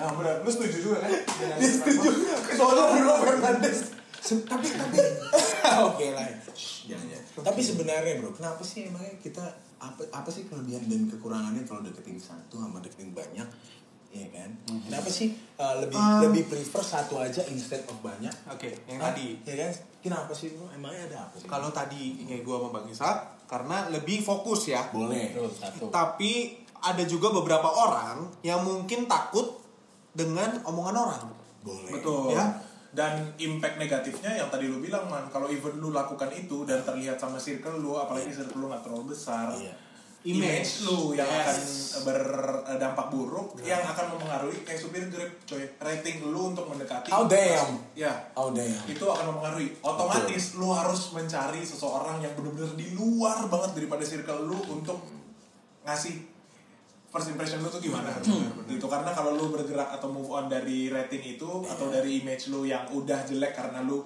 [0.01, 1.13] ah benar lu setuju juga kan
[1.55, 2.09] Setuju.
[2.49, 3.93] Soalnya Bruno Fernandes.
[4.43, 4.97] tapi tapi
[5.87, 6.25] oke lah.
[6.49, 7.19] Shh, jangan ya.
[7.37, 9.45] Tapi sebenarnya bro, kenapa sih emangnya kita
[9.77, 13.45] apa apa sih kelebihan dan kekurangannya kalau deketin satu sama deketin banyak?
[14.07, 14.49] Iya kan?
[14.87, 18.31] Kenapa sih uh, lebih Um, lebih prefer satu aja instead of banyak?
[18.49, 19.11] Oke, yang Hah?
[19.11, 19.37] tadi.
[19.43, 19.71] ya kan?
[20.01, 20.71] Kenapa sih bro?
[20.71, 21.45] Emangnya ada apa sih?
[21.45, 24.87] Kalau tadi kayak gua sama Bang Ishak karena lebih fokus ya.
[24.89, 25.35] boleh.
[25.35, 25.85] Betul, satu.
[25.91, 29.59] Tapi ada juga beberapa orang yang mungkin takut
[30.15, 31.23] dengan omongan orang.
[31.61, 31.91] Boleh.
[31.99, 32.45] betul Ya.
[32.89, 37.15] Dan impact negatifnya yang tadi lu bilang man kalau even lu lakukan itu dan terlihat
[37.15, 39.73] sama circle lu apalagi circle lu nggak terlalu besar Iya.
[40.25, 41.39] image lu yang Yes.
[41.39, 41.55] akan
[42.03, 47.79] berdampak buruk yang akan mempengaruhi kayak supir grab coy rating lu untuk mendekati Oh, damn.
[47.93, 48.75] ya Oh damn.
[48.85, 54.45] itu akan mempengaruhi otomatis lu harus mencari seseorang yang benar-benar di luar banget daripada circle
[54.45, 54.99] lu untuk
[55.83, 56.36] ngasih
[57.07, 58.11] first impression lu tuh gimana
[58.65, 62.63] gitu karena kalau lu bergerak atau move on dari rating itu atau dari image lu
[62.63, 64.03] yang udah jelek karena lu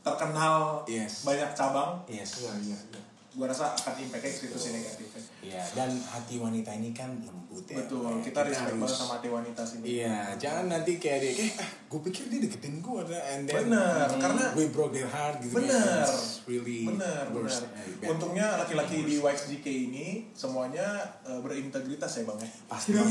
[0.00, 1.24] terkenal Yes.
[1.24, 2.38] banyak cabang Yes.
[2.38, 3.02] Iya, iya, iya.
[3.32, 7.62] gua rasa akan impact-nya ke situ sih negatifnya Iya, dan hati wanita ini kan lembut
[7.64, 7.78] ya.
[7.78, 11.52] betul Ya, kita respect harus- sama hati wanita sini Iya, jangan nanti kayak dia, eh,
[11.56, 15.54] ah, gue pikir dia deketin gue, and then Bener, karena- we broke their heart gitu.
[15.56, 16.02] Bener.
[16.02, 17.62] It's really bener bener worst.
[17.64, 18.08] Eh, bad.
[18.12, 20.82] untungnya laki-laki di YXGK ini semuanya
[21.22, 23.02] eh, berintegritas ya bang ya pastinya,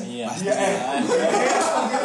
[0.00, 0.26] Iya.
[0.26, 0.68] pastinya.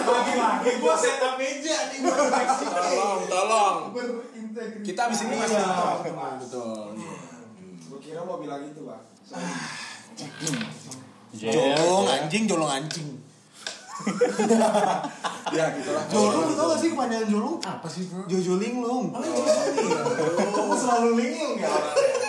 [0.05, 3.75] lagi-lagi gua set up meja nih buat YXGK Tolong, tolong.
[3.89, 4.83] Berintegritas.
[4.83, 6.35] Kita abis ini pasti Iya.
[6.37, 6.85] betul.
[7.87, 9.01] Gua kira mau bilang itu, Pak.
[11.35, 13.09] Jolong anjing, jolong anjing.
[15.57, 17.55] ya gitulah Jolong lu tau gak sih kepanjangan jolong?
[17.59, 18.23] Apa sih bro?
[18.29, 19.09] Jojo linglung.
[20.53, 21.71] kamu selalu linglung ya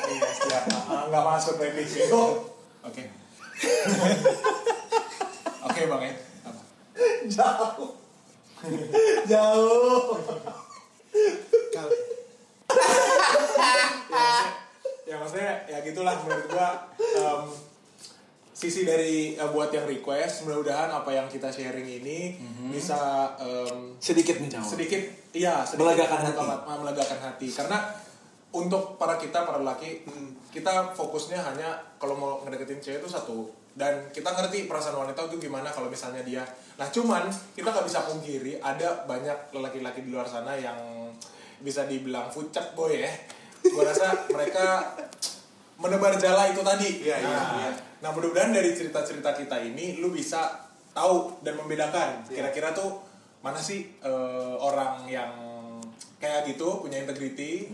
[0.09, 2.41] iya siap Ah, nggak masuk prediksi Oh.
[2.81, 3.03] oke
[5.61, 6.61] oke bang ya Apa?
[7.29, 7.93] Jauh.
[9.29, 10.17] Jauh.
[15.29, 17.45] Maksudnya ya gitulah menurut gua em,
[18.51, 22.97] sisi dari eh, buat yang request mudah-mudahan apa yang kita sharing ini bisa
[23.39, 24.65] em, Sedikit menjawab.
[24.65, 26.81] sedikit iya sedikit Melegakan hati.
[26.81, 27.49] melegakan hati.
[27.51, 27.79] Karena
[28.51, 30.09] untuk para kita para laki
[30.49, 33.45] kita fokusnya hanya kalau mau ngedeketin cewek itu satu.
[33.71, 36.43] Dan kita ngerti perasaan wanita itu gimana kalau misalnya dia.
[36.75, 40.75] Nah cuman kita nggak bisa pungkiri ada banyak laki-laki di luar sana yang
[41.59, 43.11] bisa dibilang fucek boy ya
[43.65, 44.95] gua rasa mereka
[45.77, 47.71] menebar jala itu tadi Iya, iya, nah, iya.
[47.99, 52.43] nah mudah-mudahan dari cerita-cerita kita ini lu bisa tahu dan membedakan Iya.
[52.43, 52.99] kira-kira tuh
[53.39, 55.31] mana sih eh, orang yang
[56.19, 57.71] kayak gitu punya integrity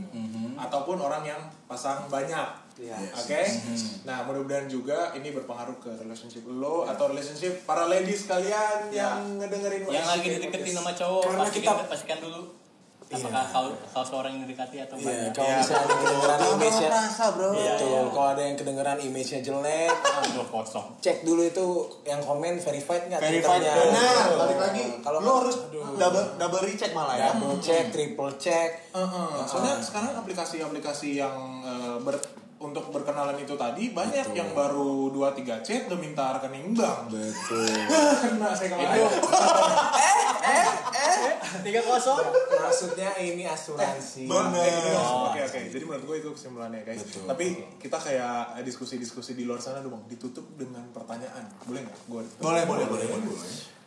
[0.55, 2.99] ataupun orang yang pasang banyak Iya.
[3.14, 3.41] oke
[4.05, 9.16] nah mudah-mudahan juga ini berpengaruh ke relationship lo atau relationship para ladies kalian Ya.
[9.16, 10.76] yang ngedengerin Yang lagi dideketin podcast.
[10.76, 12.43] sama cowok, Karena pastikan, kita- pastikan dulu.
[13.07, 15.30] Apakah kau, kau seorang yang didekati atau Iya, banyak?
[15.30, 17.48] kalau misalnya kedengeran image-nya rasa bro.
[17.52, 18.00] Iya, Betul, iya.
[18.09, 20.86] kalau ada yang kedengeran image-nya jelek, Aduh, kosong.
[20.98, 21.66] cek dulu itu
[22.02, 23.74] yang komen verified nggak Verified Twitternya.
[23.86, 24.14] benar.
[24.24, 24.38] Betul.
[24.40, 24.84] Balik lagi.
[24.98, 25.57] Kalau lu harus
[25.94, 27.30] double double recheck malah ya.
[27.30, 28.70] double check, triple check.
[28.90, 29.30] Heeh.
[29.44, 35.61] Soalnya sekarang aplikasi-aplikasi yang eh, ber- untuk berkenalan itu tadi banyak yang baru 2 3
[35.61, 37.12] chat udah minta rekening bank.
[37.12, 37.68] Betul.
[38.24, 38.72] Kena saya
[40.45, 41.28] kalau Itu.
[41.64, 42.20] Tiga kosong.
[42.53, 44.28] Maksudnya ini asuransi.
[44.28, 44.95] Bener.
[45.01, 45.32] Oh.
[45.32, 45.61] Oke oke.
[45.72, 47.01] Jadi menurut gue itu kesimpulannya guys.
[47.01, 47.24] Betul.
[47.30, 47.47] Tapi
[47.80, 50.05] kita kayak diskusi-diskusi di luar sana dong.
[50.07, 51.49] Ditutup dengan pertanyaan.
[51.64, 51.99] Boleh nggak?
[52.11, 52.22] Gue.
[52.42, 53.07] Boleh, boleh, boleh.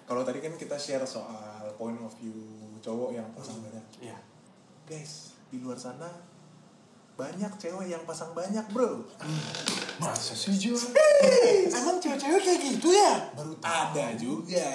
[0.08, 2.34] Kalau tadi kan kita share soal point of view
[2.80, 3.86] cowok yang pasang banyak.
[4.00, 4.18] Iya.
[4.88, 6.08] Guys, di luar sana
[7.18, 9.04] banyak cewek yang pasang banyak bro.
[10.00, 10.78] Masa sih Jo?
[11.68, 13.34] Emang cewek-cewek kayak gitu ya?
[13.36, 14.70] Baru ada juga.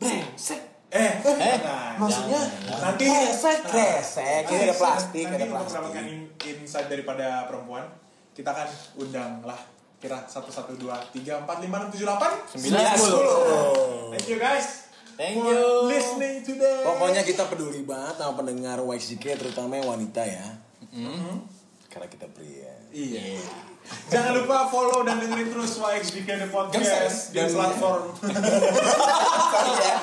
[0.00, 0.71] Brengsek.
[0.92, 4.44] Eh, Eh, nah, Maksudnya nanti Kresek, kresek.
[4.44, 5.72] Ini ada plastik, ada untuk plastik.
[5.72, 6.28] mendapatkan in-
[6.60, 7.88] insight daripada perempuan,
[8.30, 8.68] kita akan
[8.98, 9.56] undang lah
[9.96, 14.10] kira satu satu dua tiga empat lima enam tujuh delapan Sembilan, sepuluh.
[14.10, 14.66] Thank you guys.
[15.14, 15.64] Thank for you.
[15.86, 16.82] listening today.
[16.82, 20.44] Pokoknya kita peduli banget sama pendengar YXJK terutama yang wanita ya.
[21.86, 22.72] Karena kita pria.
[22.90, 23.40] Iya.
[24.12, 28.02] Jangan lupa follow dan dengerin terus YXBK The Podcast di Dan- platform.
[29.82, 29.96] ya.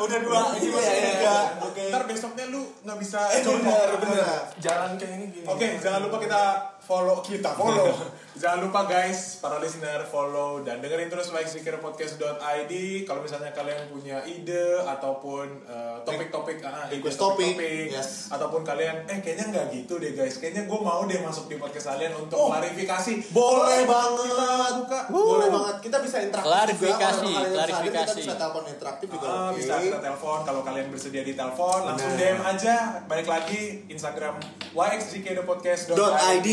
[0.00, 1.36] Udah dua ini masih tiga.
[1.60, 1.84] Oke.
[1.90, 3.20] Ntar besoknya lu nggak bisa.
[3.44, 4.24] Bener, bener.
[4.62, 5.46] Jalan kayak ini gini.
[5.46, 6.42] Oke, jangan lupa kita
[6.80, 7.92] follow kita follow.
[8.40, 12.72] jangan lupa guys, para listener follow dan dengerin terus podcast.id
[13.04, 17.54] kalau misalnya kalian punya ide ataupun eh, topik-topik ah, ide Request topik,
[17.92, 18.32] yes.
[18.32, 20.40] ataupun kalian eh kayaknya nggak gitu deh guys.
[20.40, 23.12] Kayaknya gue mau deh masuk di podcast kalian untuk Oh, klarifikasi.
[23.30, 24.72] Boleh Kita banget.
[24.78, 24.98] buka.
[25.10, 25.76] Boleh banget.
[25.82, 27.26] Kita bisa interaktif Klarifikasi, juga.
[27.26, 28.06] Kalau kalian sadar, klarifikasi.
[28.06, 29.26] Kita bisa telepon interaktif juga.
[29.26, 29.56] Ah, oke.
[29.58, 32.12] bisa kita telepon kalau kalian bersedia di telepon langsung.
[32.12, 34.34] DM aja balik lagi Instagram
[34.70, 35.98] yxjkthepodcast.id
[36.36, 36.50] .id.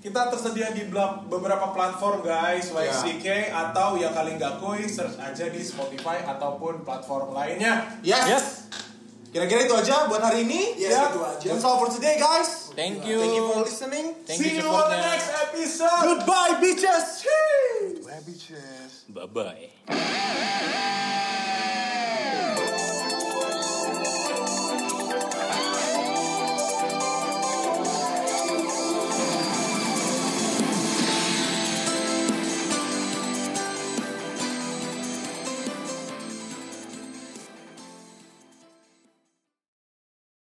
[0.00, 0.84] kita tersedia di
[1.26, 7.32] beberapa platform guys YXJK atau yang kalian nggak kui search aja di Spotify ataupun platform
[7.32, 8.24] lainnya Yes.
[8.26, 8.46] Yes.
[9.28, 10.78] Kira-kira itu aja buat hari ini.
[10.78, 11.10] Yes, Ya.
[11.10, 11.46] itu aja.
[11.50, 12.63] That's all for today, guys.
[12.74, 13.18] Thank you.
[13.20, 14.14] Thank you for listening.
[14.26, 17.24] Thank see you you on the next episode Goodbye, bitches.
[18.04, 19.04] Wah, bitches.
[19.14, 19.26] Bye
[19.86, 21.30] bye.